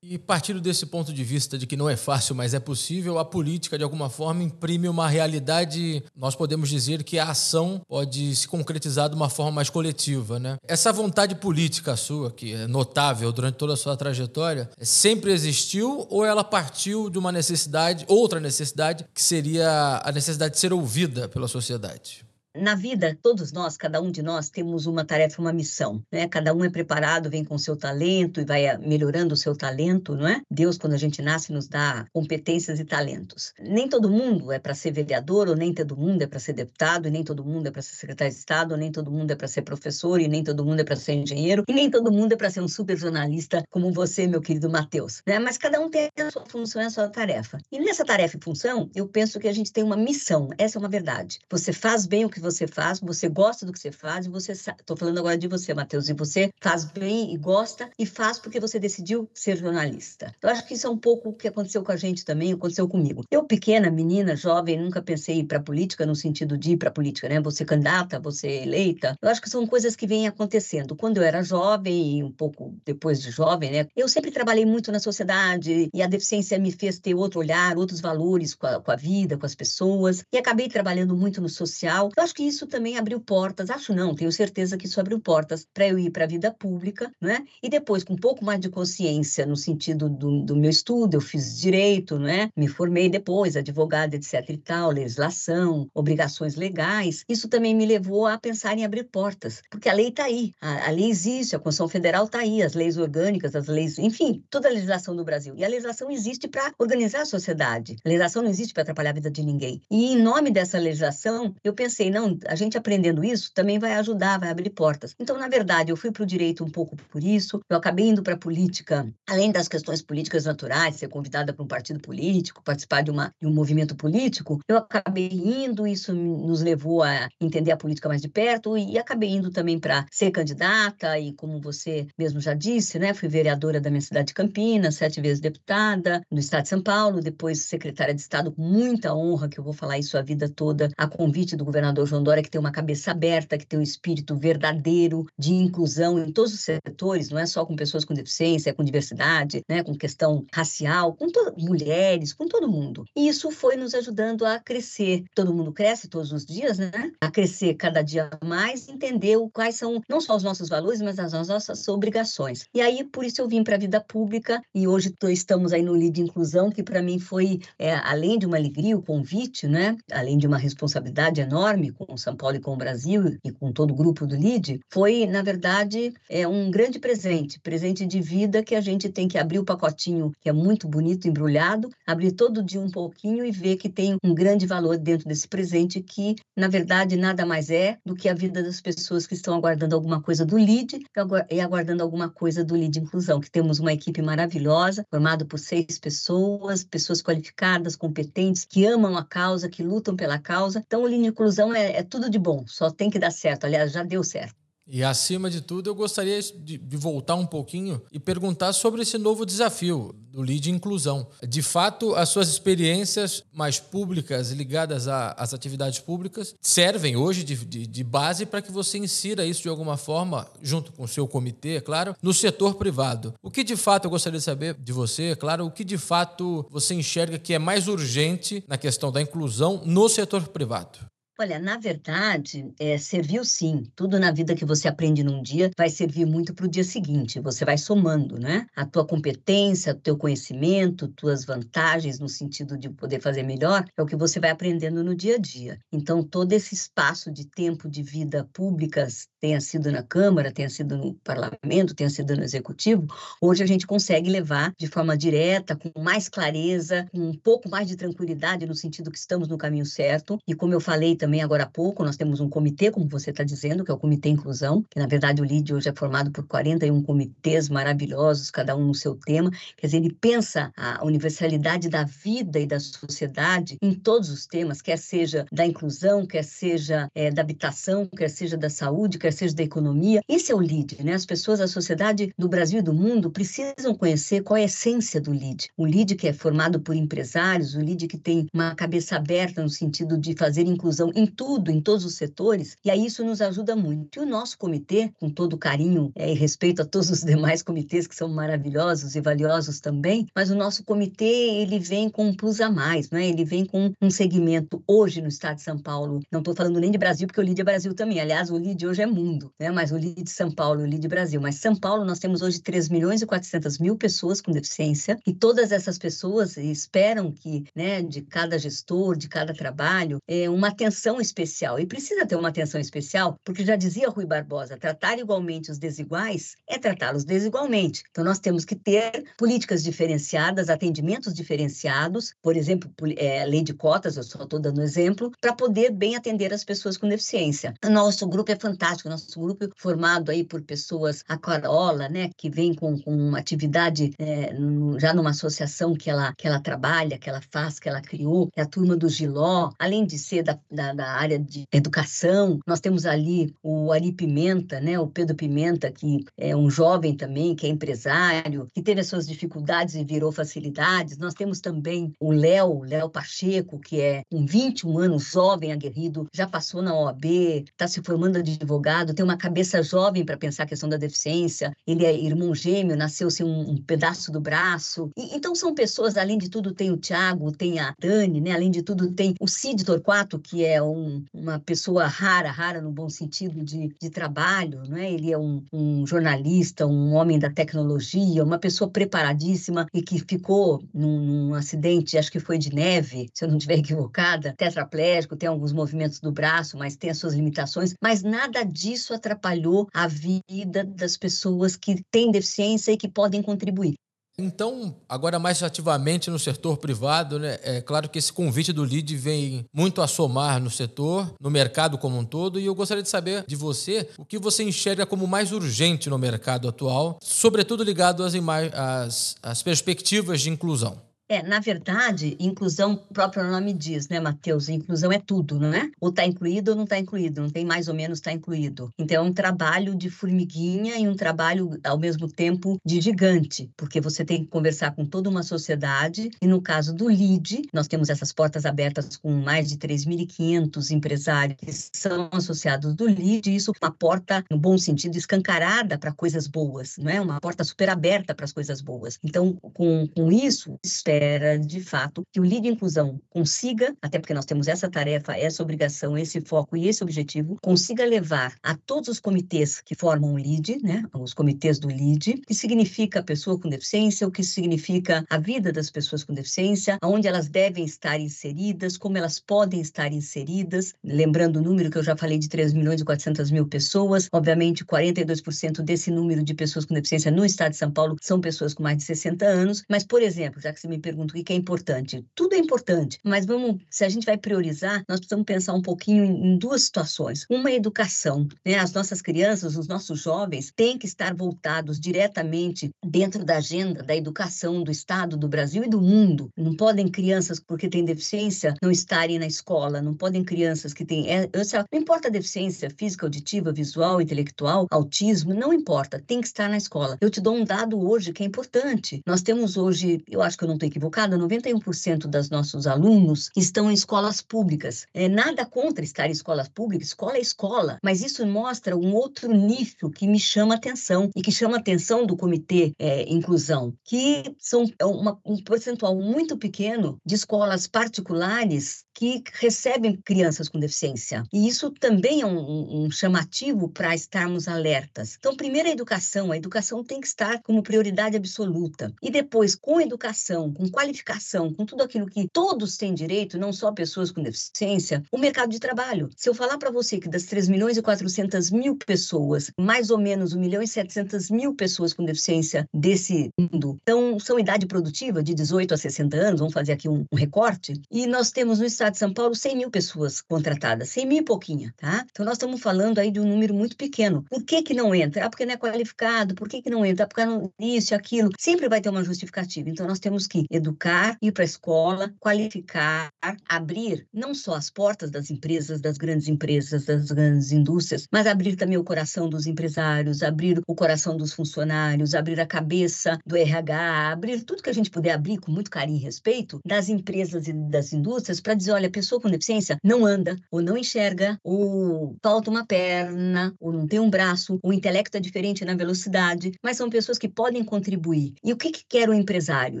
E 0.02 0.16
partindo 0.16 0.62
desse 0.62 0.86
ponto 0.86 1.12
de 1.12 1.22
vista 1.22 1.58
de 1.58 1.66
que 1.66 1.76
não 1.76 1.90
é 1.90 1.94
fácil, 1.94 2.34
mas 2.34 2.54
é 2.54 2.60
possível, 2.60 3.18
a 3.18 3.24
política, 3.24 3.76
de 3.76 3.84
alguma 3.84 4.08
forma, 4.08 4.42
imprime 4.42 4.88
uma 4.88 5.06
realidade. 5.06 6.02
Nós 6.16 6.34
podemos 6.34 6.70
dizer 6.70 7.02
que 7.02 7.18
a 7.18 7.28
ação 7.28 7.82
pode 7.86 8.34
se 8.34 8.48
concretizar 8.48 9.10
de 9.10 9.14
uma 9.14 9.28
forma 9.28 9.52
mais 9.52 9.68
coletiva. 9.68 10.38
Né? 10.38 10.56
Essa 10.66 10.90
vontade 10.90 11.34
política 11.34 11.96
sua, 11.96 12.30
que 12.30 12.54
é 12.54 12.66
notável 12.66 13.30
durante 13.30 13.56
toda 13.56 13.74
a 13.74 13.76
sua 13.76 13.94
trajetória, 13.94 14.70
sempre 14.80 15.32
existiu 15.32 16.06
ou 16.08 16.24
ela 16.24 16.42
partiu 16.42 17.10
de 17.10 17.18
uma 17.18 17.30
necessidade, 17.30 18.06
outra 18.08 18.40
necessidade, 18.40 19.04
que 19.12 19.22
seria 19.22 20.00
a 20.02 20.10
necessidade 20.12 20.54
de 20.54 20.60
ser 20.60 20.72
ouvida 20.72 21.28
pela 21.28 21.46
sociedade? 21.46 22.24
Na 22.56 22.74
vida, 22.74 23.16
todos 23.22 23.52
nós, 23.52 23.76
cada 23.76 24.02
um 24.02 24.10
de 24.10 24.22
nós, 24.22 24.50
temos 24.50 24.86
uma 24.86 25.04
tarefa, 25.04 25.40
uma 25.40 25.52
missão, 25.52 26.02
né? 26.10 26.26
Cada 26.26 26.52
um 26.52 26.64
é 26.64 26.68
preparado, 26.68 27.30
vem 27.30 27.44
com 27.44 27.56
seu 27.56 27.76
talento 27.76 28.40
e 28.40 28.44
vai 28.44 28.66
ah, 28.66 28.76
melhorando 28.76 29.34
o 29.34 29.36
seu 29.36 29.56
talento, 29.56 30.16
não 30.16 30.26
é? 30.26 30.40
Deus, 30.50 30.76
quando 30.76 30.94
a 30.94 30.98
gente 30.98 31.22
nasce, 31.22 31.52
nos 31.52 31.68
dá 31.68 32.04
competências 32.12 32.80
e 32.80 32.84
talentos. 32.84 33.54
Nem 33.60 33.88
todo 33.88 34.10
mundo 34.10 34.50
é 34.50 34.58
para 34.58 34.74
ser 34.74 34.90
vereador, 34.90 35.48
ou 35.48 35.54
nem 35.54 35.72
todo 35.72 35.96
mundo 35.96 36.22
é 36.22 36.26
para 36.26 36.40
ser 36.40 36.52
deputado, 36.52 37.06
e 37.06 37.10
nem 37.12 37.22
todo 37.22 37.44
mundo 37.44 37.68
é 37.68 37.70
para 37.70 37.82
ser 37.82 37.94
secretário 37.94 38.32
de 38.32 38.40
Estado, 38.40 38.76
nem 38.76 38.90
todo 38.90 39.12
mundo 39.12 39.30
é 39.30 39.36
para 39.36 39.46
ser 39.46 39.62
professor, 39.62 40.20
e 40.20 40.26
nem 40.26 40.42
todo 40.42 40.64
mundo 40.64 40.80
é 40.80 40.84
para 40.84 40.96
ser 40.96 41.12
engenheiro, 41.12 41.62
e 41.68 41.72
nem 41.72 41.88
todo 41.88 42.10
mundo 42.10 42.32
é 42.32 42.36
para 42.36 42.50
ser 42.50 42.62
um 42.62 42.68
super 42.68 42.96
jornalista 42.96 43.62
como 43.70 43.92
você, 43.92 44.26
meu 44.26 44.40
querido 44.40 44.68
Matheus, 44.68 45.22
né? 45.24 45.38
Mas 45.38 45.56
cada 45.56 45.80
um 45.80 45.88
tem 45.88 46.10
a 46.18 46.30
sua 46.32 46.44
função 46.46 46.82
e 46.82 46.86
a 46.86 46.90
sua 46.90 47.08
tarefa. 47.08 47.58
E 47.70 47.78
nessa 47.78 48.04
tarefa 48.04 48.36
e 48.36 48.42
função, 48.42 48.90
eu 48.92 49.06
penso 49.06 49.38
que 49.38 49.46
a 49.46 49.52
gente 49.52 49.72
tem 49.72 49.84
uma 49.84 49.96
missão, 49.96 50.50
essa 50.58 50.78
é 50.78 50.80
uma 50.80 50.88
verdade. 50.88 51.38
Você 51.48 51.72
faz 51.72 52.06
bem 52.06 52.24
o 52.24 52.28
que 52.28 52.39
que 52.40 52.42
você 52.42 52.66
faz, 52.66 52.98
você 53.00 53.28
gosta 53.28 53.66
do 53.66 53.72
que 53.72 53.78
você 53.78 53.92
faz 53.92 54.26
e 54.26 54.30
você 54.30 54.52
estou 54.52 54.96
falando 54.96 55.18
agora 55.18 55.36
de 55.36 55.46
você, 55.46 55.74
Matheus, 55.74 56.08
e 56.08 56.14
você 56.14 56.50
faz 56.60 56.84
bem 56.84 57.34
e 57.34 57.36
gosta 57.36 57.90
e 57.98 58.06
faz 58.06 58.38
porque 58.38 58.58
você 58.58 58.78
decidiu 58.78 59.28
ser 59.34 59.56
jornalista. 59.56 60.34
Eu 60.42 60.48
acho 60.48 60.66
que 60.66 60.74
isso 60.74 60.86
é 60.86 60.90
um 60.90 60.96
pouco 60.96 61.28
o 61.28 61.32
que 61.34 61.48
aconteceu 61.48 61.82
com 61.82 61.92
a 61.92 61.96
gente 61.96 62.24
também, 62.24 62.52
aconteceu 62.52 62.88
comigo. 62.88 63.24
Eu 63.30 63.44
pequena, 63.44 63.90
menina, 63.90 64.34
jovem, 64.34 64.80
nunca 64.80 65.02
pensei 65.02 65.36
em 65.36 65.40
ir 65.40 65.44
para 65.44 65.60
política 65.60 66.06
no 66.06 66.16
sentido 66.16 66.56
de 66.56 66.72
ir 66.72 66.76
para 66.76 66.90
política, 66.90 67.28
né? 67.28 67.40
Você 67.40 67.64
candidata, 67.64 68.18
você 68.18 68.62
eleita. 68.62 69.16
Eu 69.20 69.28
acho 69.28 69.40
que 69.40 69.50
são 69.50 69.66
coisas 69.66 69.94
que 69.94 70.06
vêm 70.06 70.26
acontecendo. 70.26 70.96
Quando 70.96 71.18
eu 71.18 71.22
era 71.22 71.42
jovem 71.42 72.18
e 72.18 72.22
um 72.24 72.32
pouco 72.32 72.74
depois 72.84 73.20
de 73.20 73.30
jovem, 73.30 73.70
né? 73.70 73.86
Eu 73.94 74.08
sempre 74.08 74.30
trabalhei 74.30 74.64
muito 74.64 74.90
na 74.90 74.98
sociedade 74.98 75.90
e 75.92 76.02
a 76.02 76.06
deficiência 76.06 76.58
me 76.58 76.72
fez 76.72 76.98
ter 76.98 77.14
outro 77.14 77.40
olhar, 77.40 77.76
outros 77.76 78.00
valores 78.00 78.54
com 78.54 78.66
a, 78.66 78.80
com 78.80 78.90
a 78.90 78.96
vida, 78.96 79.36
com 79.36 79.46
as 79.46 79.54
pessoas 79.54 80.24
e 80.32 80.38
acabei 80.38 80.68
trabalhando 80.68 81.16
muito 81.16 81.40
no 81.40 81.48
social. 81.48 82.10
Eu 82.16 82.22
acho 82.30 82.34
que 82.34 82.44
isso 82.44 82.66
também 82.66 82.96
abriu 82.96 83.20
portas, 83.20 83.70
acho 83.70 83.92
não, 83.92 84.14
tenho 84.14 84.30
certeza 84.30 84.76
que 84.76 84.86
isso 84.86 85.00
abriu 85.00 85.18
portas 85.18 85.66
para 85.74 85.88
eu 85.88 85.98
ir 85.98 86.10
para 86.10 86.24
a 86.24 86.28
vida 86.28 86.52
pública, 86.52 87.10
né? 87.20 87.44
E 87.60 87.68
depois, 87.68 88.04
com 88.04 88.14
um 88.14 88.16
pouco 88.16 88.44
mais 88.44 88.60
de 88.60 88.68
consciência 88.68 89.44
no 89.44 89.56
sentido 89.56 90.08
do, 90.08 90.42
do 90.42 90.54
meu 90.54 90.70
estudo, 90.70 91.14
eu 91.14 91.20
fiz 91.20 91.58
direito, 91.58 92.18
né? 92.20 92.48
Me 92.56 92.68
formei 92.68 93.08
depois, 93.08 93.56
advogada, 93.56 94.14
etc 94.14 94.48
e 94.48 94.56
tal, 94.56 94.92
legislação, 94.92 95.90
obrigações 95.92 96.54
legais. 96.54 97.24
Isso 97.28 97.48
também 97.48 97.74
me 97.74 97.84
levou 97.84 98.26
a 98.26 98.38
pensar 98.38 98.78
em 98.78 98.84
abrir 98.84 99.04
portas, 99.04 99.60
porque 99.68 99.88
a 99.88 99.92
lei 99.92 100.08
está 100.08 100.24
aí, 100.24 100.52
a, 100.60 100.88
a, 100.88 100.90
lei 100.92 101.10
existe, 101.10 101.56
a 101.56 101.58
Constituição 101.58 101.88
Federal 101.88 102.26
está 102.26 102.38
aí, 102.38 102.62
as 102.62 102.74
leis 102.74 102.96
orgânicas, 102.96 103.56
as 103.56 103.66
leis, 103.66 103.98
enfim, 103.98 104.44
toda 104.48 104.68
a 104.68 104.72
legislação 104.72 105.16
do 105.16 105.24
Brasil. 105.24 105.54
E 105.56 105.64
a 105.64 105.68
legislação 105.68 106.08
existe 106.10 106.46
para 106.46 106.72
organizar 106.78 107.22
a 107.22 107.26
sociedade. 107.26 107.96
A 108.04 108.08
legislação 108.08 108.42
não 108.42 108.50
existe 108.50 108.72
para 108.72 108.84
atrapalhar 108.84 109.10
a 109.10 109.14
vida 109.14 109.30
de 109.30 109.42
ninguém. 109.42 109.82
E 109.90 110.12
em 110.12 110.22
nome 110.22 110.52
dessa 110.52 110.78
legislação, 110.78 111.54
eu 111.64 111.74
pensei, 111.74 112.10
não, 112.10 112.19
a 112.46 112.54
gente 112.54 112.76
aprendendo 112.76 113.24
isso 113.24 113.52
também 113.54 113.78
vai 113.78 113.94
ajudar, 113.94 114.38
vai 114.38 114.50
abrir 114.50 114.70
portas. 114.70 115.14
Então, 115.18 115.38
na 115.38 115.48
verdade, 115.48 115.90
eu 115.90 115.96
fui 115.96 116.10
para 116.10 116.22
o 116.22 116.26
direito 116.26 116.64
um 116.64 116.70
pouco 116.70 116.96
por 116.96 117.22
isso, 117.22 117.60
eu 117.68 117.76
acabei 117.76 118.08
indo 118.08 118.22
para 118.22 118.34
a 118.34 118.38
política, 118.38 119.08
além 119.28 119.52
das 119.52 119.68
questões 119.68 120.02
políticas 120.02 120.44
naturais, 120.44 120.96
ser 120.96 121.08
convidada 121.08 121.52
para 121.52 121.64
um 121.64 121.68
partido 121.68 122.00
político, 122.00 122.62
participar 122.64 123.02
de, 123.02 123.10
uma, 123.10 123.32
de 123.40 123.46
um 123.46 123.52
movimento 123.52 123.94
político, 123.94 124.60
eu 124.68 124.76
acabei 124.76 125.28
indo, 125.30 125.86
isso 125.86 126.12
nos 126.14 126.62
levou 126.62 127.02
a 127.02 127.28
entender 127.40 127.72
a 127.72 127.76
política 127.76 128.08
mais 128.08 128.22
de 128.22 128.28
perto 128.28 128.76
e 128.76 128.98
acabei 128.98 129.30
indo 129.30 129.50
também 129.50 129.78
para 129.78 130.06
ser 130.10 130.30
candidata 130.30 131.18
e, 131.18 131.32
como 131.32 131.60
você 131.60 132.06
mesmo 132.18 132.40
já 132.40 132.54
disse, 132.54 132.98
né, 132.98 133.14
fui 133.14 133.28
vereadora 133.28 133.80
da 133.80 133.90
minha 133.90 134.00
cidade 134.00 134.28
de 134.28 134.34
Campinas, 134.34 134.96
sete 134.96 135.20
vezes 135.20 135.40
deputada 135.40 136.22
no 136.30 136.38
estado 136.38 136.62
de 136.64 136.68
São 136.68 136.82
Paulo, 136.82 137.20
depois 137.20 137.60
secretária 137.60 138.14
de 138.14 138.20
Estado 138.20 138.52
com 138.52 138.62
muita 138.62 139.14
honra, 139.14 139.48
que 139.48 139.58
eu 139.58 139.64
vou 139.64 139.72
falar 139.72 139.98
isso 139.98 140.16
a 140.16 140.22
vida 140.22 140.48
toda, 140.48 140.90
a 140.96 141.06
convite 141.06 141.56
do 141.56 141.64
governador 141.64 142.06
João 142.10 142.22
Dória, 142.22 142.42
que 142.42 142.50
tem 142.50 142.60
uma 142.60 142.72
cabeça 142.72 143.12
aberta, 143.12 143.56
que 143.56 143.66
tem 143.66 143.78
um 143.78 143.82
espírito 143.82 144.36
verdadeiro 144.36 145.26
de 145.38 145.54
inclusão 145.54 146.18
em 146.18 146.32
todos 146.32 146.52
os 146.52 146.60
setores, 146.60 147.30
não 147.30 147.38
é 147.38 147.46
só 147.46 147.64
com 147.64 147.76
pessoas 147.76 148.04
com 148.04 148.12
deficiência, 148.12 148.74
com 148.74 148.84
diversidade, 148.84 149.62
né, 149.68 149.82
com 149.82 149.94
questão 149.94 150.44
racial, 150.52 151.14
com 151.14 151.26
mulheres, 151.56 152.32
com 152.32 152.46
todo 152.48 152.68
mundo. 152.68 153.04
E 153.16 153.28
isso 153.28 153.50
foi 153.50 153.76
nos 153.76 153.94
ajudando 153.94 154.44
a 154.44 154.58
crescer. 154.58 155.24
Todo 155.34 155.54
mundo 155.54 155.72
cresce 155.72 156.08
todos 156.08 156.32
os 156.32 156.44
dias, 156.44 156.78
né? 156.78 156.90
A 157.20 157.30
crescer 157.30 157.74
cada 157.74 158.02
dia 158.02 158.28
mais, 158.44 158.88
entender 158.88 159.38
quais 159.52 159.76
são 159.76 160.00
não 160.08 160.20
só 160.20 160.36
os 160.36 160.42
nossos 160.42 160.68
valores, 160.68 161.00
mas 161.00 161.18
as 161.18 161.48
nossas 161.48 161.86
obrigações. 161.88 162.64
E 162.74 162.80
aí, 162.80 163.04
por 163.04 163.24
isso 163.24 163.40
eu 163.40 163.48
vim 163.48 163.62
para 163.62 163.76
a 163.76 163.78
vida 163.78 164.00
pública 164.00 164.60
e 164.74 164.88
hoje 164.88 165.14
estamos 165.30 165.72
aí 165.72 165.82
no 165.82 165.94
LID 165.94 166.22
Inclusão, 166.22 166.70
que 166.70 166.82
para 166.82 167.02
mim 167.02 167.18
foi, 167.18 167.60
é, 167.78 167.94
além 167.94 168.38
de 168.38 168.46
uma 168.46 168.56
alegria, 168.56 168.96
o 168.96 169.02
convite, 169.02 169.66
né? 169.66 169.96
Além 170.10 170.36
de 170.36 170.46
uma 170.46 170.58
responsabilidade 170.58 171.40
enorme 171.40 171.92
com 172.06 172.16
São 172.16 172.36
Paulo 172.36 172.56
e 172.56 172.60
com 172.60 172.72
o 172.72 172.76
Brasil 172.76 173.38
e 173.44 173.50
com 173.50 173.72
todo 173.72 173.92
o 173.92 173.94
grupo 173.94 174.26
do 174.26 174.34
LID, 174.34 174.80
foi, 174.90 175.26
na 175.26 175.42
verdade, 175.42 176.12
é 176.28 176.46
um 176.46 176.70
grande 176.70 176.98
presente, 176.98 177.60
presente 177.60 178.06
de 178.06 178.20
vida 178.20 178.62
que 178.62 178.74
a 178.74 178.80
gente 178.80 179.08
tem 179.08 179.28
que 179.28 179.38
abrir 179.38 179.58
o 179.58 179.64
pacotinho, 179.64 180.32
que 180.40 180.48
é 180.48 180.52
muito 180.52 180.88
bonito, 180.88 181.28
embrulhado, 181.28 181.90
abrir 182.06 182.32
todo 182.32 182.62
dia 182.62 182.80
um 182.80 182.90
pouquinho 182.90 183.44
e 183.44 183.50
ver 183.50 183.76
que 183.76 183.88
tem 183.88 184.16
um 184.22 184.34
grande 184.34 184.66
valor 184.66 184.96
dentro 184.98 185.28
desse 185.28 185.46
presente 185.46 186.00
que, 186.00 186.36
na 186.56 186.68
verdade, 186.68 187.16
nada 187.16 187.44
mais 187.44 187.70
é 187.70 187.98
do 188.04 188.14
que 188.14 188.28
a 188.28 188.34
vida 188.34 188.62
das 188.62 188.80
pessoas 188.80 189.26
que 189.26 189.34
estão 189.34 189.54
aguardando 189.54 189.94
alguma 189.94 190.22
coisa 190.22 190.44
do 190.44 190.58
LID 190.58 191.04
e 191.50 191.60
aguardando 191.60 192.02
alguma 192.02 192.28
coisa 192.28 192.64
do 192.64 192.76
LID 192.76 193.00
Inclusão, 193.00 193.40
que 193.40 193.50
temos 193.50 193.78
uma 193.78 193.92
equipe 193.92 194.22
maravilhosa, 194.22 195.04
formada 195.10 195.44
por 195.44 195.58
seis 195.58 195.98
pessoas, 195.98 196.84
pessoas 196.84 197.22
qualificadas, 197.22 197.96
competentes, 197.96 198.64
que 198.64 198.86
amam 198.86 199.16
a 199.16 199.24
causa, 199.24 199.68
que 199.68 199.82
lutam 199.82 200.16
pela 200.16 200.38
causa. 200.38 200.82
Então, 200.86 201.02
o 201.02 201.06
LID 201.06 201.26
Inclusão 201.26 201.74
é, 201.74 201.89
é 201.90 202.02
tudo 202.02 202.30
de 202.30 202.38
bom, 202.38 202.64
só 202.66 202.90
tem 202.90 203.10
que 203.10 203.18
dar 203.18 203.30
certo. 203.30 203.64
Aliás, 203.64 203.92
já 203.92 204.02
deu 204.02 204.22
certo. 204.24 204.60
E 204.92 205.04
acima 205.04 205.48
de 205.48 205.60
tudo, 205.60 205.88
eu 205.88 205.94
gostaria 205.94 206.42
de, 206.42 206.76
de, 206.76 206.96
voltar 206.96 207.36
um 207.36 207.46
pouquinho 207.46 208.02
e 208.10 208.18
perguntar 208.18 208.72
sobre 208.72 209.02
esse 209.02 209.16
novo 209.16 209.46
desafio 209.46 210.12
do 210.32 210.42
Lead 210.42 210.68
Inclusão. 210.68 211.28
De 211.48 211.62
fato, 211.62 212.16
as 212.16 212.28
suas 212.28 212.48
experiências 212.48 213.44
mais 213.52 213.78
públicas 213.78 214.50
ligadas 214.50 215.06
às 215.06 215.54
atividades 215.54 216.00
públicas 216.00 216.56
servem 216.60 217.14
hoje 217.14 217.44
de, 217.44 217.54
de, 217.64 217.86
de 217.86 218.04
base 218.04 218.44
para 218.44 218.60
que 218.60 218.72
você 218.72 218.98
insira 218.98 219.46
isso 219.46 219.62
de 219.62 219.68
alguma 219.68 219.96
forma, 219.96 220.48
junto 220.60 220.92
com 220.92 221.04
o 221.04 221.08
seu 221.08 221.28
comitê, 221.28 221.76
é 221.76 221.80
claro, 221.80 222.16
no 222.20 222.34
setor 222.34 222.74
privado. 222.74 223.32
O 223.40 223.48
que 223.48 223.62
de 223.62 223.76
fato 223.76 224.06
eu 224.06 224.10
gostaria 224.10 224.40
de 224.40 224.44
saber 224.44 224.74
de 224.74 224.92
você, 224.92 225.30
é 225.30 225.36
claro, 225.36 225.66
o 225.66 225.70
que 225.70 225.84
de 225.84 225.98
fato 225.98 226.66
você 226.68 226.94
enxerga 226.94 227.38
que 227.38 227.54
é 227.54 227.60
mais 227.60 227.86
urgente 227.86 228.64
na 228.66 228.76
questão 228.76 229.12
da 229.12 229.22
inclusão 229.22 229.82
no 229.84 230.08
setor 230.08 230.48
privado? 230.48 231.09
Olha, 231.40 231.58
na 231.58 231.78
verdade, 231.78 232.70
é, 232.78 232.98
serviu 232.98 233.46
sim. 233.46 233.84
Tudo 233.96 234.20
na 234.20 234.30
vida 234.30 234.54
que 234.54 234.62
você 234.62 234.86
aprende 234.86 235.24
num 235.24 235.40
dia 235.42 235.70
vai 235.74 235.88
servir 235.88 236.26
muito 236.26 236.52
para 236.52 236.66
o 236.66 236.70
dia 236.70 236.84
seguinte. 236.84 237.40
Você 237.40 237.64
vai 237.64 237.78
somando, 237.78 238.38
né? 238.38 238.66
A 238.76 238.84
tua 238.84 239.06
competência, 239.06 239.94
o 239.94 239.98
teu 239.98 240.18
conhecimento, 240.18 241.08
tuas 241.08 241.46
vantagens 241.46 242.18
no 242.20 242.28
sentido 242.28 242.76
de 242.76 242.90
poder 242.90 243.22
fazer 243.22 243.42
melhor, 243.42 243.86
é 243.96 244.02
o 244.02 244.06
que 244.06 244.16
você 244.16 244.38
vai 244.38 244.50
aprendendo 244.50 245.02
no 245.02 245.14
dia 245.14 245.36
a 245.36 245.38
dia. 245.38 245.78
Então, 245.90 246.22
todo 246.22 246.52
esse 246.52 246.74
espaço 246.74 247.32
de 247.32 247.46
tempo 247.46 247.88
de 247.88 248.02
vida 248.02 248.46
públicas, 248.52 249.26
tenha 249.40 249.62
sido 249.62 249.90
na 249.90 250.02
Câmara, 250.02 250.52
tenha 250.52 250.68
sido 250.68 250.98
no 250.98 251.14
Parlamento, 251.24 251.94
tenha 251.94 252.10
sido 252.10 252.36
no 252.36 252.42
Executivo, 252.42 253.06
hoje 253.40 253.62
a 253.62 253.66
gente 253.66 253.86
consegue 253.86 254.28
levar 254.28 254.74
de 254.78 254.86
forma 254.86 255.16
direta, 255.16 255.74
com 255.74 255.90
mais 256.02 256.28
clareza, 256.28 257.06
com 257.10 257.30
um 257.30 257.32
pouco 257.32 257.68
mais 257.70 257.88
de 257.88 257.96
tranquilidade, 257.96 258.66
no 258.66 258.74
sentido 258.74 259.10
que 259.10 259.18
estamos 259.18 259.48
no 259.48 259.56
caminho 259.56 259.86
certo. 259.86 260.38
E 260.46 260.54
como 260.54 260.74
eu 260.74 260.80
falei 260.80 261.16
também, 261.16 261.29
também 261.30 261.42
agora 261.42 261.62
há 261.62 261.66
pouco, 261.66 262.02
nós 262.02 262.16
temos 262.16 262.40
um 262.40 262.48
comitê, 262.48 262.90
como 262.90 263.08
você 263.08 263.30
está 263.30 263.44
dizendo, 263.44 263.84
que 263.84 263.90
é 263.92 263.94
o 263.94 263.96
Comitê 263.96 264.28
Inclusão, 264.28 264.84
que 264.90 264.98
na 264.98 265.06
verdade 265.06 265.40
o 265.40 265.44
LID 265.44 265.72
hoje 265.72 265.88
é 265.88 265.92
formado 265.94 266.32
por 266.32 266.44
41 266.44 267.00
comitês 267.04 267.68
maravilhosos, 267.68 268.50
cada 268.50 268.76
um 268.76 268.86
no 268.86 268.94
seu 268.96 269.14
tema. 269.14 269.48
Quer 269.76 269.86
dizer, 269.86 269.98
ele 269.98 270.12
pensa 270.12 270.72
a 270.76 271.04
universalidade 271.04 271.88
da 271.88 272.02
vida 272.02 272.58
e 272.58 272.66
da 272.66 272.80
sociedade 272.80 273.78
em 273.80 273.94
todos 273.94 274.28
os 274.28 274.44
temas, 274.44 274.82
quer 274.82 274.98
seja 274.98 275.46
da 275.52 275.64
inclusão, 275.64 276.26
quer 276.26 276.42
seja 276.42 277.08
é, 277.14 277.30
da 277.30 277.42
habitação, 277.42 278.08
quer 278.08 278.28
seja 278.28 278.56
da 278.56 278.68
saúde, 278.68 279.16
quer 279.16 279.32
seja 279.32 279.54
da 279.54 279.62
economia. 279.62 280.22
Esse 280.28 280.50
é 280.50 280.54
o 280.56 280.60
LID, 280.60 281.04
né? 281.04 281.12
As 281.12 281.24
pessoas, 281.24 281.60
a 281.60 281.68
sociedade 281.68 282.34
do 282.36 282.48
Brasil 282.48 282.80
e 282.80 282.82
do 282.82 282.92
mundo 282.92 283.30
precisam 283.30 283.94
conhecer 283.94 284.42
qual 284.42 284.56
é 284.56 284.62
a 284.62 284.64
essência 284.64 285.20
do 285.20 285.32
LID. 285.32 285.68
O 285.76 285.86
LID 285.86 286.16
que 286.16 286.26
é 286.26 286.32
formado 286.32 286.80
por 286.80 286.96
empresários, 286.96 287.76
o 287.76 287.80
LID 287.80 288.08
que 288.08 288.18
tem 288.18 288.48
uma 288.52 288.74
cabeça 288.74 289.14
aberta 289.14 289.62
no 289.62 289.68
sentido 289.68 290.18
de 290.18 290.34
fazer 290.34 290.66
inclusão 290.66 291.12
em 291.20 291.26
tudo, 291.26 291.70
em 291.70 291.80
todos 291.80 292.04
os 292.04 292.14
setores, 292.14 292.76
e 292.84 292.90
aí 292.90 293.06
isso 293.06 293.24
nos 293.24 293.40
ajuda 293.40 293.76
muito. 293.76 294.18
E 294.18 294.22
o 294.22 294.26
nosso 294.26 294.56
comitê, 294.56 295.12
com 295.20 295.28
todo 295.28 295.58
carinho 295.58 296.10
é, 296.14 296.32
e 296.32 296.34
respeito 296.34 296.82
a 296.82 296.84
todos 296.84 297.10
os 297.10 297.20
demais 297.22 297.62
comitês 297.62 298.06
que 298.06 298.14
são 298.14 298.28
maravilhosos 298.28 299.14
e 299.14 299.20
valiosos 299.20 299.80
também, 299.80 300.26
mas 300.34 300.50
o 300.50 300.54
nosso 300.54 300.82
comitê, 300.84 301.24
ele 301.24 301.78
vem 301.78 302.08
com 302.08 302.26
um 302.26 302.34
plus 302.34 302.60
a 302.60 302.70
mais, 302.70 303.10
né? 303.10 303.26
ele 303.26 303.44
vem 303.44 303.64
com 303.64 303.92
um 304.00 304.10
segmento 304.10 304.82
hoje 304.86 305.20
no 305.20 305.28
estado 305.28 305.56
de 305.56 305.62
São 305.62 305.78
Paulo, 305.78 306.20
não 306.32 306.40
estou 306.40 306.54
falando 306.54 306.80
nem 306.80 306.90
de 306.90 306.98
Brasil, 306.98 307.26
porque 307.26 307.40
o 307.40 307.44
LID 307.44 307.60
é 307.60 307.64
Brasil 307.64 307.94
também, 307.94 308.20
aliás, 308.20 308.50
o 308.50 308.56
LID 308.56 308.86
hoje 308.86 309.02
é 309.02 309.06
mundo, 309.06 309.52
né? 309.58 309.70
mas 309.70 309.92
o 309.92 309.96
LID 309.96 310.22
de 310.22 310.30
São 310.30 310.50
Paulo, 310.50 310.80
o 310.80 310.86
LID 310.86 311.06
Brasil, 311.08 311.40
mas 311.40 311.56
São 311.56 311.76
Paulo 311.76 312.04
nós 312.04 312.18
temos 312.18 312.40
hoje 312.40 312.60
3 312.60 312.88
milhões 312.88 313.20
e 313.20 313.26
400 313.26 313.78
mil 313.78 313.96
pessoas 313.96 314.40
com 314.40 314.52
deficiência, 314.52 315.18
e 315.26 315.34
todas 315.34 315.72
essas 315.72 315.98
pessoas 315.98 316.56
esperam 316.56 317.30
que, 317.30 317.64
né, 317.74 318.02
de 318.02 318.22
cada 318.22 318.58
gestor, 318.58 319.16
de 319.16 319.28
cada 319.28 319.52
trabalho, 319.52 320.18
é, 320.26 320.48
uma 320.48 320.68
atenção 320.68 321.09
atenção 321.10 321.20
especial. 321.20 321.78
E 321.78 321.86
precisa 321.86 322.26
ter 322.26 322.36
uma 322.36 322.48
atenção 322.48 322.80
especial, 322.80 323.36
porque 323.44 323.64
já 323.64 323.76
dizia 323.76 324.08
Rui 324.08 324.26
Barbosa, 324.26 324.76
tratar 324.76 325.18
igualmente 325.18 325.70
os 325.70 325.78
desiguais 325.78 326.56
é 326.68 326.78
tratá-los 326.78 327.24
desigualmente. 327.24 328.02
Então, 328.10 328.24
nós 328.24 328.38
temos 328.38 328.64
que 328.64 328.76
ter 328.76 329.24
políticas 329.36 329.82
diferenciadas, 329.82 330.68
atendimentos 330.68 331.34
diferenciados, 331.34 332.34
por 332.42 332.56
exemplo, 332.56 332.90
é, 333.16 333.44
lei 333.44 333.62
de 333.62 333.74
cotas, 333.74 334.16
eu 334.16 334.22
só 334.22 334.44
estou 334.44 334.60
dando 334.60 334.82
exemplo, 334.82 335.32
para 335.40 335.54
poder 335.54 335.90
bem 335.90 336.16
atender 336.16 336.52
as 336.52 336.64
pessoas 336.64 336.96
com 336.96 337.08
deficiência. 337.08 337.74
Nosso 337.84 338.26
grupo 338.28 338.52
é 338.52 338.56
fantástico, 338.56 339.08
nosso 339.08 339.38
grupo 339.38 339.68
formado 339.76 340.30
aí 340.30 340.44
por 340.44 340.62
pessoas, 340.62 341.24
a 341.28 341.36
Carola, 341.36 342.08
né, 342.08 342.30
que 342.36 342.50
vem 342.50 342.74
com, 342.74 342.98
com 343.00 343.10
uma 343.10 343.38
atividade 343.38 344.12
é, 344.18 344.52
já 344.98 345.12
numa 345.14 345.30
associação 345.30 345.94
que 345.94 346.10
ela, 346.10 346.34
que 346.36 346.46
ela 346.46 346.60
trabalha, 346.60 347.18
que 347.18 347.28
ela 347.28 347.40
faz, 347.50 347.78
que 347.78 347.88
ela 347.88 348.00
criou, 348.00 348.48
é 348.54 348.62
a 348.62 348.66
turma 348.66 348.96
do 348.96 349.08
Giló, 349.08 349.70
além 349.78 350.06
de 350.06 350.18
ser 350.18 350.42
da, 350.42 350.58
da 350.70 350.89
da, 350.94 351.10
área 351.10 351.38
de 351.38 351.64
educação. 351.72 352.58
Nós 352.66 352.80
temos 352.80 353.06
ali 353.06 353.54
o 353.62 353.92
Ari 353.92 354.12
Pimenta, 354.12 354.80
né, 354.80 354.98
o 354.98 355.06
Pedro 355.06 355.36
Pimenta, 355.36 355.90
que 355.90 356.24
é 356.36 356.54
um 356.56 356.70
jovem 356.70 357.14
também, 357.14 357.54
que 357.54 357.66
é 357.66 357.68
empresário, 357.68 358.68
que 358.74 358.82
teve 358.82 359.00
as 359.00 359.08
suas 359.08 359.26
dificuldades 359.26 359.94
e 359.94 360.04
virou 360.04 360.32
facilidades. 360.32 361.18
Nós 361.18 361.34
temos 361.34 361.60
também 361.60 362.12
o 362.20 362.32
Léo, 362.32 362.82
Léo 362.82 363.10
Pacheco, 363.10 363.78
que 363.78 364.00
é 364.00 364.22
um 364.32 364.46
21 364.46 364.98
anos, 364.98 365.24
jovem, 365.30 365.72
aguerrido, 365.72 366.26
já 366.34 366.46
passou 366.46 366.82
na 366.82 366.94
OAB, 366.94 367.24
está 367.24 367.86
se 367.86 368.02
formando 368.02 368.42
de 368.42 368.54
advogado, 368.54 369.14
tem 369.14 369.24
uma 369.24 369.36
cabeça 369.36 369.82
jovem 369.82 370.24
para 370.24 370.36
pensar 370.36 370.64
a 370.64 370.66
questão 370.66 370.88
da 370.88 370.96
deficiência. 370.96 371.72
Ele 371.86 372.04
é 372.04 372.14
irmão 372.14 372.54
gêmeo, 372.54 372.96
nasceu 372.96 373.30
sem 373.30 373.44
um, 373.44 373.70
um 373.70 373.76
pedaço 373.82 374.30
do 374.30 374.40
braço. 374.40 375.10
E, 375.16 375.36
então 375.36 375.54
são 375.54 375.74
pessoas, 375.74 376.16
além 376.16 376.38
de 376.38 376.48
tudo, 376.48 376.72
tem 376.72 376.90
o 376.90 376.96
Tiago, 376.96 377.52
tem 377.52 377.78
a 377.78 377.94
Dani, 377.98 378.40
né? 378.40 378.52
Além 378.52 378.70
de 378.70 378.82
tudo, 378.82 379.12
tem 379.12 379.34
o 379.40 379.46
Cid 379.46 379.84
Torquato, 379.84 380.38
que 380.38 380.64
é 380.64 380.79
um, 380.82 381.24
uma 381.32 381.58
pessoa 381.58 382.06
rara, 382.06 382.50
rara 382.50 382.80
no 382.80 382.90
bom 382.90 383.08
sentido 383.08 383.64
de, 383.64 383.88
de 384.00 384.10
trabalho, 384.10 384.82
né? 384.88 385.12
Ele 385.12 385.32
é 385.32 385.38
um, 385.38 385.64
um 385.72 386.06
jornalista, 386.06 386.86
um 386.86 387.14
homem 387.14 387.38
da 387.38 387.50
tecnologia, 387.50 388.44
uma 388.44 388.58
pessoa 388.58 388.90
preparadíssima 388.90 389.86
e 389.92 390.02
que 390.02 390.18
ficou 390.18 390.82
num, 390.92 391.20
num 391.20 391.54
acidente, 391.54 392.18
acho 392.18 392.30
que 392.30 392.40
foi 392.40 392.58
de 392.58 392.74
neve, 392.74 393.28
se 393.34 393.44
eu 393.44 393.48
não 393.48 393.56
estiver 393.56 393.78
equivocada, 393.80 394.54
tetraplégico, 394.56 395.36
tem 395.36 395.48
alguns 395.48 395.72
movimentos 395.72 396.20
do 396.20 396.32
braço, 396.32 396.76
mas 396.76 396.96
tem 396.96 397.10
as 397.10 397.18
suas 397.18 397.34
limitações, 397.34 397.94
mas 398.02 398.22
nada 398.22 398.62
disso 398.64 399.14
atrapalhou 399.14 399.88
a 399.94 400.06
vida 400.06 400.84
das 400.84 401.16
pessoas 401.16 401.76
que 401.76 402.02
têm 402.10 402.30
deficiência 402.30 402.92
e 402.92 402.96
que 402.96 403.08
podem 403.08 403.42
contribuir. 403.42 403.94
Então, 404.40 404.94
agora 405.08 405.38
mais 405.38 405.62
ativamente 405.62 406.30
no 406.30 406.38
setor 406.38 406.78
privado, 406.78 407.38
né? 407.38 407.58
É 407.62 407.80
claro 407.80 408.08
que 408.08 408.18
esse 408.18 408.32
convite 408.32 408.72
do 408.72 408.84
LID 408.84 409.16
vem 409.16 409.66
muito 409.72 410.00
a 410.00 410.06
somar 410.06 410.60
no 410.60 410.70
setor, 410.70 411.32
no 411.40 411.50
mercado 411.50 411.98
como 411.98 412.18
um 412.18 412.24
todo, 412.24 412.58
e 412.58 412.66
eu 412.66 412.74
gostaria 412.74 413.02
de 413.02 413.08
saber 413.08 413.44
de 413.46 413.56
você 413.56 414.08
o 414.18 414.24
que 414.24 414.38
você 414.38 414.62
enxerga 414.62 415.04
como 415.04 415.26
mais 415.26 415.52
urgente 415.52 416.08
no 416.08 416.18
mercado 416.18 416.68
atual, 416.68 417.18
sobretudo 417.22 417.84
ligado 417.84 418.24
às, 418.24 418.34
às, 418.74 419.36
às 419.42 419.62
perspectivas 419.62 420.40
de 420.40 420.50
inclusão. 420.50 421.09
É, 421.30 421.44
na 421.44 421.60
verdade, 421.60 422.36
inclusão, 422.40 422.94
o 423.08 423.14
próprio 423.14 423.48
nome 423.48 423.72
diz, 423.72 424.08
né, 424.08 424.18
Matheus? 424.18 424.68
Inclusão 424.68 425.12
é 425.12 425.18
tudo, 425.20 425.60
não 425.60 425.72
é? 425.72 425.88
Ou 426.00 426.08
está 426.08 426.26
incluído 426.26 426.72
ou 426.72 426.76
não 426.76 426.82
está 426.82 426.98
incluído, 426.98 427.40
não 427.40 427.48
tem 427.48 427.64
mais 427.64 427.86
ou 427.86 427.94
menos 427.94 428.18
está 428.18 428.32
incluído. 428.32 428.92
Então, 428.98 429.24
é 429.24 429.28
um 429.28 429.32
trabalho 429.32 429.94
de 429.94 430.10
formiguinha 430.10 430.98
e 430.98 431.06
um 431.06 431.14
trabalho, 431.14 431.78
ao 431.84 431.96
mesmo 431.96 432.26
tempo, 432.26 432.80
de 432.84 433.00
gigante, 433.00 433.70
porque 433.76 434.00
você 434.00 434.24
tem 434.24 434.42
que 434.42 434.50
conversar 434.50 434.90
com 434.90 435.06
toda 435.06 435.30
uma 435.30 435.44
sociedade. 435.44 436.30
E 436.42 436.48
no 436.48 436.60
caso 436.60 436.92
do 436.92 437.08
LID, 437.08 437.68
nós 437.72 437.86
temos 437.86 438.10
essas 438.10 438.32
portas 438.32 438.66
abertas 438.66 439.16
com 439.16 439.30
mais 439.30 439.68
de 439.68 439.76
3.500 439.76 440.90
empresários 440.90 441.56
que 441.60 441.72
são 441.96 442.28
associados 442.32 442.92
do 442.92 443.06
LID, 443.06 443.52
e 443.52 443.54
isso 443.54 443.70
é 443.70 443.86
uma 443.86 443.92
porta, 443.92 444.44
no 444.50 444.58
bom 444.58 444.76
sentido, 444.76 445.16
escancarada 445.16 445.96
para 445.96 446.12
coisas 446.12 446.48
boas, 446.48 446.96
não 446.98 447.08
é? 447.08 447.20
Uma 447.20 447.40
porta 447.40 447.62
super 447.62 447.88
aberta 447.88 448.34
para 448.34 448.46
as 448.46 448.52
coisas 448.52 448.80
boas. 448.80 449.16
Então, 449.22 449.54
com, 449.72 450.08
com 450.08 450.32
isso, 450.32 450.76
espero 450.84 451.19
espera, 451.20 451.58
de 451.58 451.80
fato, 451.80 452.22
que 452.32 452.40
o 452.40 452.44
LID 452.44 452.68
Inclusão 452.68 453.20
consiga, 453.28 453.94
até 454.00 454.18
porque 454.18 454.32
nós 454.32 454.46
temos 454.46 454.68
essa 454.68 454.90
tarefa, 454.90 455.36
essa 455.36 455.62
obrigação, 455.62 456.16
esse 456.16 456.40
foco 456.40 456.76
e 456.76 456.88
esse 456.88 457.02
objetivo, 457.02 457.58
consiga 457.62 458.06
levar 458.06 458.54
a 458.62 458.74
todos 458.74 459.10
os 459.10 459.20
comitês 459.20 459.82
que 459.82 459.94
formam 459.94 460.32
o 460.32 460.38
LID, 460.38 460.78
né, 460.82 461.04
os 461.14 461.34
comitês 461.34 461.78
do 461.78 461.88
LID, 461.88 462.42
que 462.46 462.54
significa 462.54 463.20
a 463.20 463.22
pessoa 463.22 463.60
com 463.60 463.68
deficiência, 463.68 464.26
o 464.26 464.30
que 464.30 464.42
significa 464.42 465.22
a 465.28 465.38
vida 465.38 465.70
das 465.70 465.90
pessoas 465.90 466.24
com 466.24 466.32
deficiência, 466.32 466.96
aonde 467.02 467.28
elas 467.28 467.48
devem 467.48 467.84
estar 467.84 468.18
inseridas, 468.18 468.96
como 468.96 469.18
elas 469.18 469.38
podem 469.38 469.80
estar 469.80 470.10
inseridas, 470.12 470.94
lembrando 471.04 471.56
o 471.56 471.62
número 471.62 471.90
que 471.90 471.98
eu 471.98 472.02
já 472.02 472.16
falei 472.16 472.38
de 472.38 472.48
3 472.48 472.72
milhões 472.72 473.00
e 473.02 473.04
400 473.04 473.50
mil 473.50 473.66
pessoas, 473.66 474.26
obviamente 474.32 474.86
42% 474.86 475.82
desse 475.82 476.10
número 476.10 476.42
de 476.42 476.54
pessoas 476.54 476.86
com 476.86 476.94
deficiência 476.94 477.30
no 477.30 477.44
estado 477.44 477.72
de 477.72 477.76
São 477.76 477.90
Paulo 477.90 478.16
são 478.22 478.40
pessoas 478.40 478.72
com 478.72 478.82
mais 478.82 478.96
de 478.96 479.04
60 479.04 479.44
anos, 479.44 479.84
mas, 479.88 480.04
por 480.04 480.22
exemplo, 480.22 480.60
já 480.60 480.72
que 480.72 480.80
você 480.80 480.88
me 480.88 480.98
pergunta 481.10 481.36
o 481.36 481.44
que 481.44 481.52
é 481.52 481.56
importante. 481.56 482.24
Tudo 482.36 482.54
é 482.54 482.58
importante, 482.58 483.18
mas 483.24 483.44
vamos, 483.44 483.82
se 483.90 484.04
a 484.04 484.08
gente 484.08 484.24
vai 484.24 484.38
priorizar, 484.38 485.04
nós 485.08 485.18
precisamos 485.18 485.44
pensar 485.44 485.74
um 485.74 485.82
pouquinho 485.82 486.24
em, 486.24 486.56
duas 486.56 486.82
situações. 486.82 487.46
Uma 487.50 487.70
é 487.70 487.74
educação, 487.74 488.46
né? 488.64 488.78
As 488.78 488.92
nossas 488.92 489.20
crianças, 489.20 489.76
os 489.76 489.88
nossos 489.88 490.20
jovens 490.20 490.72
têm 490.74 490.96
que 490.96 491.06
estar 491.06 491.34
voltados 491.34 491.98
diretamente 491.98 492.90
dentro 493.04 493.44
da 493.44 493.56
agenda 493.56 494.02
da 494.02 494.14
educação 494.14 494.84
do 494.84 494.90
Estado, 494.90 495.36
do 495.36 495.48
Brasil 495.48 495.82
e 495.82 495.88
do 495.88 496.00
mundo. 496.00 496.50
Não 496.56 496.76
podem 496.76 497.08
crianças 497.08 497.58
porque 497.58 497.88
têm 497.88 498.04
deficiência 498.04 498.74
não 498.80 498.90
estarem 498.90 499.38
na 499.38 499.46
escola, 499.46 500.00
não 500.00 500.14
podem 500.14 500.44
crianças 500.44 500.94
que 500.94 501.04
têm, 501.04 501.28
é, 501.28 501.48
não 501.92 502.00
importa 502.00 502.28
a 502.28 502.30
deficiência 502.30 502.88
física, 502.90 503.26
auditiva, 503.26 503.72
visual, 503.72 504.20
intelectual, 504.20 504.86
autismo, 504.90 505.54
não 505.54 505.72
importa, 505.72 506.22
tem 506.24 506.40
que 506.40 506.46
estar 506.46 506.68
na 506.68 506.76
escola. 506.76 507.16
Eu 507.20 507.30
te 507.30 507.40
dou 507.40 507.56
um 507.56 507.64
dado 507.64 507.98
hoje 507.98 508.32
que 508.32 508.42
é 508.42 508.46
importante. 508.46 509.22
Nós 509.26 509.42
temos 509.42 509.76
hoje, 509.76 510.22
eu 510.28 510.42
acho 510.42 510.56
que 510.56 510.64
eu 510.64 510.68
não 510.68 510.74
estou 510.74 510.86
equivocada, 511.00 511.38
91% 511.38 512.26
dos 512.26 512.50
nossos 512.50 512.86
alunos 512.86 513.50
estão 513.56 513.90
em 513.90 513.94
escolas 513.94 514.42
públicas. 514.42 515.06
É, 515.14 515.28
nada 515.28 515.64
contra 515.64 516.04
estar 516.04 516.28
em 516.28 516.32
escolas 516.32 516.68
públicas, 516.68 517.08
escola 517.08 517.36
é 517.36 517.40
escola, 517.40 517.98
mas 518.02 518.20
isso 518.20 518.46
mostra 518.46 518.96
um 518.96 519.14
outro 519.14 519.50
nível 519.52 520.10
que 520.10 520.26
me 520.26 520.38
chama 520.38 520.74
atenção 520.74 521.30
e 521.34 521.40
que 521.40 521.50
chama 521.50 521.78
atenção 521.78 522.26
do 522.26 522.36
Comitê 522.36 522.92
é, 522.98 523.22
Inclusão, 523.32 523.94
que 524.04 524.54
são 524.58 524.84
é 524.98 525.04
uma, 525.04 525.38
um 525.44 525.62
percentual 525.62 526.14
muito 526.14 526.58
pequeno 526.58 527.18
de 527.24 527.34
escolas 527.34 527.86
particulares 527.86 529.04
que 529.14 529.42
recebem 529.54 530.16
crianças 530.16 530.68
com 530.68 530.78
deficiência. 530.78 531.44
E 531.52 531.68
isso 531.68 531.90
também 531.90 532.40
é 532.40 532.46
um, 532.46 533.04
um 533.04 533.10
chamativo 533.10 533.88
para 533.88 534.14
estarmos 534.14 534.66
alertas. 534.66 535.36
Então, 535.38 535.56
primeiro 535.56 535.88
a 535.88 535.92
educação, 535.92 536.50
a 536.50 536.56
educação 536.56 537.04
tem 537.04 537.20
que 537.20 537.26
estar 537.26 537.60
como 537.62 537.82
prioridade 537.82 538.36
absoluta. 538.36 539.12
E 539.22 539.30
depois, 539.30 539.74
com 539.74 540.00
educação, 540.00 540.72
com 540.72 540.89
qualificação, 540.90 541.72
com 541.72 541.84
tudo 541.84 542.02
aquilo 542.02 542.26
que 542.26 542.48
todos 542.52 542.96
têm 542.96 543.14
direito, 543.14 543.58
não 543.58 543.72
só 543.72 543.92
pessoas 543.92 544.30
com 544.30 544.42
deficiência, 544.42 545.22
o 545.30 545.38
mercado 545.38 545.70
de 545.70 545.78
trabalho. 545.78 546.28
Se 546.36 546.48
eu 546.48 546.54
falar 546.54 546.78
para 546.78 546.90
você 546.90 547.18
que 547.18 547.28
das 547.28 547.44
3 547.44 547.68
milhões 547.68 547.96
e 547.96 548.02
400 548.02 548.70
mil 548.70 548.96
pessoas, 548.96 549.70
mais 549.78 550.10
ou 550.10 550.18
menos 550.18 550.52
1 550.52 550.60
milhão 550.60 550.82
e 550.82 550.88
700 550.88 551.50
mil 551.50 551.74
pessoas 551.74 552.12
com 552.12 552.24
deficiência 552.24 552.88
desse 552.92 553.50
mundo, 553.58 553.98
então 554.02 554.38
são 554.38 554.58
idade 554.58 554.86
produtiva 554.86 555.42
de 555.42 555.54
18 555.54 555.94
a 555.94 555.96
60 555.96 556.36
anos, 556.36 556.60
vamos 556.60 556.74
fazer 556.74 556.92
aqui 556.92 557.08
um, 557.08 557.24
um 557.32 557.36
recorte, 557.36 558.00
e 558.10 558.26
nós 558.26 558.50
temos 558.50 558.78
no 558.78 558.86
estado 558.86 559.12
de 559.12 559.18
São 559.18 559.32
Paulo 559.32 559.54
100 559.54 559.76
mil 559.76 559.90
pessoas 559.90 560.40
contratadas, 560.40 561.08
100 561.10 561.26
mil 561.26 561.38
e 561.38 561.44
pouquinho, 561.44 561.92
tá? 561.96 562.24
Então 562.30 562.44
nós 562.44 562.54
estamos 562.54 562.80
falando 562.80 563.18
aí 563.18 563.30
de 563.30 563.40
um 563.40 563.46
número 563.46 563.74
muito 563.74 563.96
pequeno. 563.96 564.44
Por 564.48 564.64
que 564.64 564.82
que 564.82 564.94
não 564.94 565.14
entra? 565.14 565.44
Ah, 565.44 565.50
porque 565.50 565.66
não 565.66 565.74
é 565.74 565.76
qualificado, 565.76 566.54
por 566.54 566.68
que 566.68 566.82
que 566.82 566.90
não 566.90 567.04
entra? 567.04 567.24
Ah, 567.24 567.28
porque 567.28 567.44
não 567.44 567.70
isso, 567.78 568.14
aquilo. 568.14 568.50
Sempre 568.58 568.88
vai 568.88 569.00
ter 569.00 569.08
uma 569.08 569.24
justificativa. 569.24 569.88
Então 569.88 570.06
nós 570.06 570.18
temos 570.18 570.46
que 570.46 570.66
educar, 570.70 571.36
ir 571.42 571.52
para 571.52 571.64
a 571.64 571.66
escola, 571.66 572.32
qualificar, 572.38 573.32
abrir 573.68 574.26
não 574.32 574.54
só 574.54 574.74
as 574.74 574.90
portas 574.90 575.30
das 575.30 575.50
empresas, 575.50 576.00
das 576.00 576.16
grandes 576.16 576.48
empresas, 576.48 577.04
das 577.04 577.30
grandes 577.30 577.72
indústrias, 577.72 578.26
mas 578.30 578.46
abrir 578.46 578.76
também 578.76 578.96
o 578.96 579.04
coração 579.04 579.48
dos 579.48 579.66
empresários, 579.66 580.42
abrir 580.42 580.80
o 580.86 580.94
coração 580.94 581.36
dos 581.36 581.52
funcionários, 581.52 582.34
abrir 582.34 582.60
a 582.60 582.66
cabeça 582.66 583.38
do 583.44 583.56
RH, 583.56 584.32
abrir 584.32 584.62
tudo 584.62 584.82
que 584.82 584.90
a 584.90 584.94
gente 584.94 585.10
puder 585.10 585.32
abrir 585.32 585.58
com 585.58 585.72
muito 585.72 585.90
carinho 585.90 586.18
e 586.18 586.22
respeito 586.22 586.80
das 586.86 587.08
empresas 587.08 587.66
e 587.66 587.72
das 587.72 588.12
indústrias 588.12 588.60
para 588.60 588.74
dizer, 588.74 588.92
olha, 588.92 589.08
a 589.08 589.12
pessoa 589.12 589.40
com 589.40 589.50
deficiência 589.50 589.98
não 590.04 590.24
anda, 590.24 590.56
ou 590.70 590.80
não 590.80 590.96
enxerga, 590.96 591.58
ou 591.64 592.36
falta 592.42 592.70
uma 592.70 592.86
perna, 592.86 593.74
ou 593.80 593.92
não 593.92 594.06
tem 594.06 594.20
um 594.20 594.30
braço, 594.30 594.78
o 594.82 594.92
intelecto 594.92 595.36
é 595.36 595.40
diferente 595.40 595.84
na 595.84 595.94
velocidade, 595.94 596.72
mas 596.82 596.96
são 596.96 597.10
pessoas 597.10 597.38
que 597.38 597.48
podem 597.48 597.84
contribuir. 597.84 598.54
E 598.62 598.72
o 598.72 598.76
que, 598.76 598.90
que 598.90 599.04
quer 599.08 599.28
o 599.28 599.34
empresário? 599.34 600.00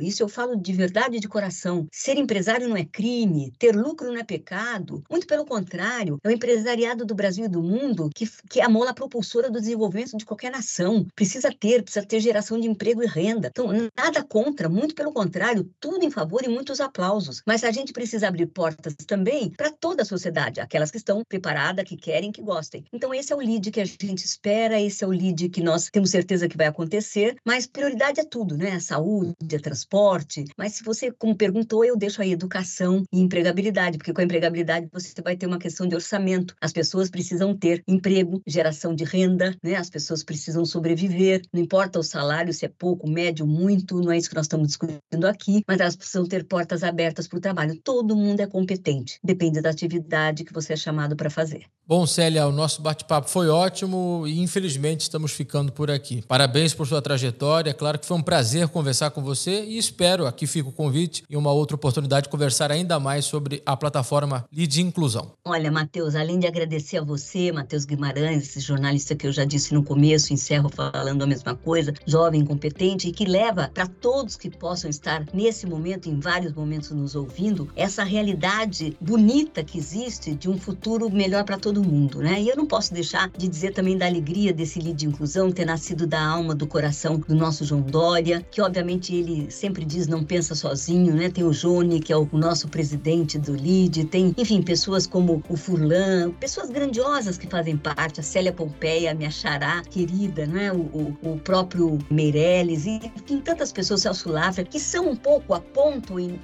Isso 0.00 0.22
eu 0.22 0.28
falo 0.28 0.59
de 0.60 0.72
verdade 0.72 1.18
de 1.18 1.28
coração. 1.28 1.86
Ser 1.92 2.16
empresário 2.18 2.68
não 2.68 2.76
é 2.76 2.84
crime, 2.84 3.52
ter 3.58 3.74
lucro 3.74 4.08
não 4.08 4.18
é 4.18 4.24
pecado. 4.24 5.02
Muito 5.10 5.26
pelo 5.26 5.44
contrário, 5.44 6.18
é 6.22 6.28
o 6.28 6.32
empresariado 6.32 7.04
do 7.04 7.14
Brasil 7.14 7.44
e 7.44 7.48
do 7.48 7.62
mundo 7.62 8.10
que, 8.14 8.28
que 8.48 8.60
é 8.60 8.64
a 8.64 8.68
mola 8.68 8.94
propulsora 8.94 9.50
do 9.50 9.60
desenvolvimento 9.60 10.16
de 10.16 10.24
qualquer 10.24 10.50
nação. 10.50 11.06
Precisa 11.14 11.50
ter, 11.52 11.82
precisa 11.82 12.04
ter 12.04 12.20
geração 12.20 12.60
de 12.60 12.68
emprego 12.68 13.02
e 13.02 13.06
renda. 13.06 13.48
Então, 13.48 13.68
nada 13.96 14.22
contra, 14.22 14.68
muito 14.68 14.94
pelo 14.94 15.12
contrário, 15.12 15.70
tudo 15.80 16.04
em 16.04 16.10
favor 16.10 16.42
e 16.44 16.48
muitos 16.48 16.80
aplausos. 16.80 17.42
Mas 17.46 17.64
a 17.64 17.70
gente 17.70 17.92
precisa 17.92 18.28
abrir 18.28 18.46
portas 18.46 18.94
também 19.06 19.50
para 19.50 19.70
toda 19.70 20.02
a 20.02 20.06
sociedade, 20.06 20.60
aquelas 20.60 20.90
que 20.90 20.96
estão 20.96 21.22
preparadas, 21.28 21.84
que 21.84 21.96
querem, 21.96 22.32
que 22.32 22.42
gostem. 22.42 22.84
Então, 22.92 23.14
esse 23.14 23.32
é 23.32 23.36
o 23.36 23.40
lead 23.40 23.70
que 23.70 23.80
a 23.80 23.84
gente 23.84 24.24
espera, 24.24 24.80
esse 24.80 25.04
é 25.04 25.06
o 25.06 25.10
lead 25.10 25.48
que 25.48 25.62
nós 25.62 25.88
temos 25.90 26.10
certeza 26.10 26.48
que 26.48 26.56
vai 26.56 26.66
acontecer, 26.66 27.36
mas 27.44 27.66
prioridade 27.66 28.20
é 28.20 28.24
tudo, 28.24 28.56
né? 28.56 28.72
A 28.72 28.80
saúde, 28.80 29.56
a 29.56 29.60
transporte, 29.60 30.44
Mas 30.56 30.74
se 30.74 30.84
você, 30.84 31.10
como 31.10 31.34
perguntou, 31.36 31.84
eu 31.84 31.96
deixo 31.96 32.22
aí 32.22 32.32
educação 32.32 33.02
e 33.12 33.20
empregabilidade, 33.20 33.98
porque 33.98 34.12
com 34.12 34.20
a 34.20 34.24
empregabilidade 34.24 34.88
você 34.92 35.12
vai 35.22 35.36
ter 35.36 35.46
uma 35.46 35.58
questão 35.58 35.86
de 35.86 35.94
orçamento. 35.94 36.54
As 36.60 36.72
pessoas 36.72 37.10
precisam 37.10 37.56
ter 37.56 37.82
emprego, 37.86 38.40
geração 38.46 38.94
de 38.94 39.04
renda, 39.04 39.56
né? 39.62 39.76
As 39.76 39.90
pessoas 39.90 40.22
precisam 40.22 40.64
sobreviver, 40.64 41.42
não 41.52 41.60
importa 41.60 41.98
o 41.98 42.02
salário, 42.02 42.52
se 42.52 42.64
é 42.64 42.68
pouco, 42.68 43.08
médio, 43.08 43.46
muito, 43.46 44.00
não 44.00 44.12
é 44.12 44.18
isso 44.18 44.28
que 44.28 44.36
nós 44.36 44.46
estamos 44.46 44.68
discutindo 44.68 45.26
aqui, 45.26 45.62
mas 45.66 45.80
elas 45.80 45.96
precisam 45.96 46.26
ter 46.26 46.44
portas 46.44 46.82
abertas 46.82 47.28
para 47.28 47.38
o 47.38 47.40
trabalho. 47.40 47.78
Todo 47.82 48.16
mundo 48.16 48.40
é 48.40 48.46
competente, 48.46 49.18
depende 49.22 49.60
da 49.60 49.70
atividade 49.70 50.44
que 50.44 50.52
você 50.52 50.72
é 50.72 50.76
chamado 50.76 51.16
para 51.16 51.30
fazer. 51.30 51.64
Bom, 51.86 52.06
Célia, 52.06 52.46
o 52.46 52.52
nosso 52.52 52.80
bate-papo 52.80 53.28
foi 53.28 53.48
ótimo 53.48 54.24
e 54.24 54.40
infelizmente 54.40 55.00
estamos 55.00 55.32
ficando 55.32 55.72
por 55.72 55.90
aqui. 55.90 56.22
Parabéns 56.22 56.72
por 56.72 56.86
sua 56.86 57.02
trajetória, 57.02 57.74
claro 57.74 57.98
que 57.98 58.06
foi 58.06 58.16
um 58.16 58.22
prazer 58.22 58.68
conversar 58.68 59.10
com 59.10 59.22
você 59.22 59.64
e 59.64 59.76
espero, 59.76 60.26
aqui 60.26 60.39
fica 60.46 60.68
o 60.68 60.72
convite, 60.72 61.24
em 61.28 61.36
uma 61.36 61.52
outra 61.52 61.74
oportunidade 61.74 62.28
conversar 62.28 62.70
ainda 62.70 62.98
mais 62.98 63.24
sobre 63.24 63.62
a 63.66 63.76
plataforma 63.76 64.44
Lead 64.52 64.80
Inclusão. 64.80 65.32
Olha, 65.44 65.70
Matheus, 65.70 66.14
além 66.14 66.38
de 66.38 66.46
agradecer 66.46 66.98
a 66.98 67.04
você, 67.04 67.50
Matheus 67.52 67.84
Guimarães, 67.84 68.44
esse 68.44 68.60
jornalista 68.60 69.14
que 69.14 69.26
eu 69.26 69.32
já 69.32 69.44
disse 69.44 69.74
no 69.74 69.82
começo, 69.82 70.32
encerro 70.32 70.68
falando 70.68 71.22
a 71.22 71.26
mesma 71.26 71.54
coisa, 71.54 71.92
jovem, 72.06 72.44
competente 72.44 73.08
e 73.08 73.12
que 73.12 73.24
leva 73.24 73.70
para 73.72 73.86
todos 73.86 74.36
que 74.36 74.50
possam 74.50 74.88
estar 74.88 75.24
nesse 75.32 75.66
momento, 75.66 76.08
em 76.08 76.20
vários 76.20 76.52
momentos 76.52 76.90
nos 76.90 77.14
ouvindo, 77.14 77.68
essa 77.74 78.04
realidade 78.04 78.96
bonita 79.00 79.64
que 79.64 79.78
existe 79.78 80.34
de 80.34 80.48
um 80.48 80.58
futuro 80.58 81.10
melhor 81.10 81.44
para 81.44 81.58
todo 81.58 81.82
mundo, 81.82 82.20
né? 82.20 82.40
E 82.40 82.48
eu 82.48 82.56
não 82.56 82.66
posso 82.66 82.94
deixar 82.94 83.30
de 83.30 83.48
dizer 83.48 83.72
também 83.72 83.96
da 83.96 84.06
alegria 84.06 84.52
desse 84.52 84.78
Lead 84.78 85.00
de 85.00 85.06
Inclusão 85.06 85.50
ter 85.50 85.64
nascido 85.64 86.06
da 86.06 86.22
alma, 86.22 86.54
do 86.54 86.66
coração 86.66 87.18
do 87.18 87.34
nosso 87.34 87.64
João 87.64 87.80
Dória, 87.80 88.46
que 88.50 88.60
obviamente 88.60 89.14
ele 89.14 89.50
sempre 89.50 89.84
diz 89.84 90.06
não 90.06 90.24
pensa 90.30 90.54
sozinho, 90.54 91.12
né? 91.12 91.28
Tem 91.28 91.42
o 91.42 91.52
Jone, 91.52 91.98
que 91.98 92.12
é 92.12 92.16
o 92.16 92.28
nosso 92.32 92.68
presidente 92.68 93.36
do 93.36 93.52
LID, 93.52 94.04
tem, 94.04 94.32
enfim, 94.38 94.62
pessoas 94.62 95.04
como 95.04 95.42
o 95.48 95.56
Furlan, 95.56 96.30
pessoas 96.38 96.70
grandiosas 96.70 97.36
que 97.36 97.48
fazem 97.48 97.76
parte, 97.76 98.20
a 98.20 98.22
Célia 98.22 98.52
Pompeia, 98.52 99.12
minha 99.12 99.30
xará 99.30 99.82
querida, 99.82 100.46
né? 100.46 100.70
O, 100.70 100.76
o, 100.76 101.18
o 101.32 101.38
próprio 101.40 101.98
Meirelles 102.08 102.86
e 102.86 103.00
tem 103.26 103.40
tantas 103.40 103.72
pessoas, 103.72 104.02
Celso 104.02 104.30
Lafra, 104.30 104.62
que 104.62 104.78
são 104.78 105.10
um 105.10 105.16
pouco 105.16 105.52
a 105.52 105.60
ponto, 105.60 106.20
em, 106.20 106.38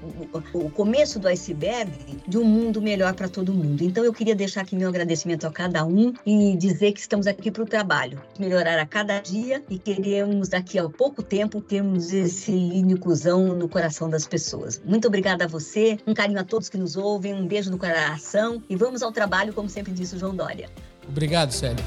o, 0.53 0.64
o 0.66 0.70
começo 0.70 1.20
do 1.20 1.29
iceberg 1.29 1.92
de 2.27 2.38
um 2.38 2.44
mundo 2.44 2.83
melhor 2.83 3.14
para 3.14 3.29
todo 3.29 3.55
mundo. 3.55 3.85
Então 3.85 4.05
eu 4.05 4.12
queria 4.12 4.35
deixar 4.35 4.62
aqui 4.62 4.75
meu 4.75 4.88
agradecimento 4.88 5.46
a 5.46 5.53
cada 5.53 5.87
um 5.87 6.12
e 6.27 6.57
dizer 6.57 6.90
que 6.90 6.99
estamos 6.99 7.29
aqui 7.29 7.53
para 7.53 7.62
o 7.62 7.66
trabalho, 7.66 8.20
melhorar 8.37 8.81
a 8.81 8.87
cada 8.87 9.20
dia 9.20 9.62
e 9.70 9.79
queremos 9.79 10.49
daqui 10.49 10.77
a 10.77 10.88
pouco 10.88 11.22
tempo 11.22 11.61
termos 11.61 12.12
esse 12.12 12.51
inclusão 12.51 13.55
no 13.55 13.68
coração 13.76 14.08
das 14.08 14.26
pessoas. 14.26 14.80
Muito 14.82 15.06
obrigada 15.06 15.44
a 15.44 15.46
você, 15.46 15.98
um 16.06 16.14
carinho 16.14 16.40
a 16.40 16.44
todos 16.44 16.70
que 16.70 16.78
nos 16.78 16.96
ouvem, 16.96 17.34
um 17.34 17.46
beijo 17.46 17.70
no 17.70 17.76
coração 17.76 18.62
e 18.70 18.74
vamos 18.74 19.02
ao 19.02 19.12
trabalho, 19.12 19.52
como 19.52 19.68
sempre 19.68 19.92
disse 19.92 20.16
o 20.16 20.18
João 20.18 20.34
Dória. 20.34 20.70
Obrigado, 21.06 21.52
Célia. 21.52 21.84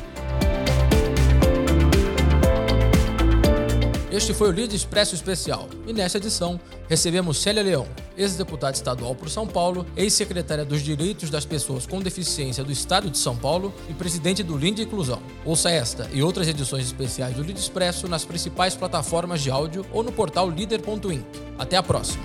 Este 4.11 4.33
foi 4.33 4.49
o 4.49 4.51
Líder 4.51 4.75
Expresso 4.75 5.13
Especial 5.13 5.69
e 5.85 5.93
nesta 5.93 6.17
edição 6.17 6.59
recebemos 6.87 7.37
Célia 7.37 7.61
Leão, 7.61 7.87
ex-deputada 8.17 8.75
estadual 8.75 9.13
por 9.13 9.29
São 9.29 9.45
Paulo, 9.45 9.85
ex-secretária 9.95 10.65
dos 10.65 10.81
Direitos 10.81 11.29
das 11.29 11.45
Pessoas 11.45 11.85
com 11.85 12.01
Deficiência 12.01 12.63
do 12.63 12.71
Estado 12.71 13.07
de 13.07 13.19
São 13.19 13.37
Paulo 13.37 13.71
e 13.87 13.93
presidente 13.93 14.41
do 14.41 14.57
Linde 14.57 14.81
Inclusão. 14.81 15.21
Ouça 15.45 15.69
esta 15.69 16.09
e 16.11 16.23
outras 16.23 16.47
edições 16.47 16.87
especiais 16.87 17.35
do 17.35 17.43
Líder 17.43 17.59
Expresso 17.59 18.07
nas 18.07 18.25
principais 18.25 18.73
plataformas 18.73 19.41
de 19.41 19.51
áudio 19.51 19.85
ou 19.91 20.01
no 20.01 20.11
portal 20.11 20.49
líder.inc. 20.49 21.23
Até 21.59 21.77
a 21.77 21.83
próxima! 21.83 22.23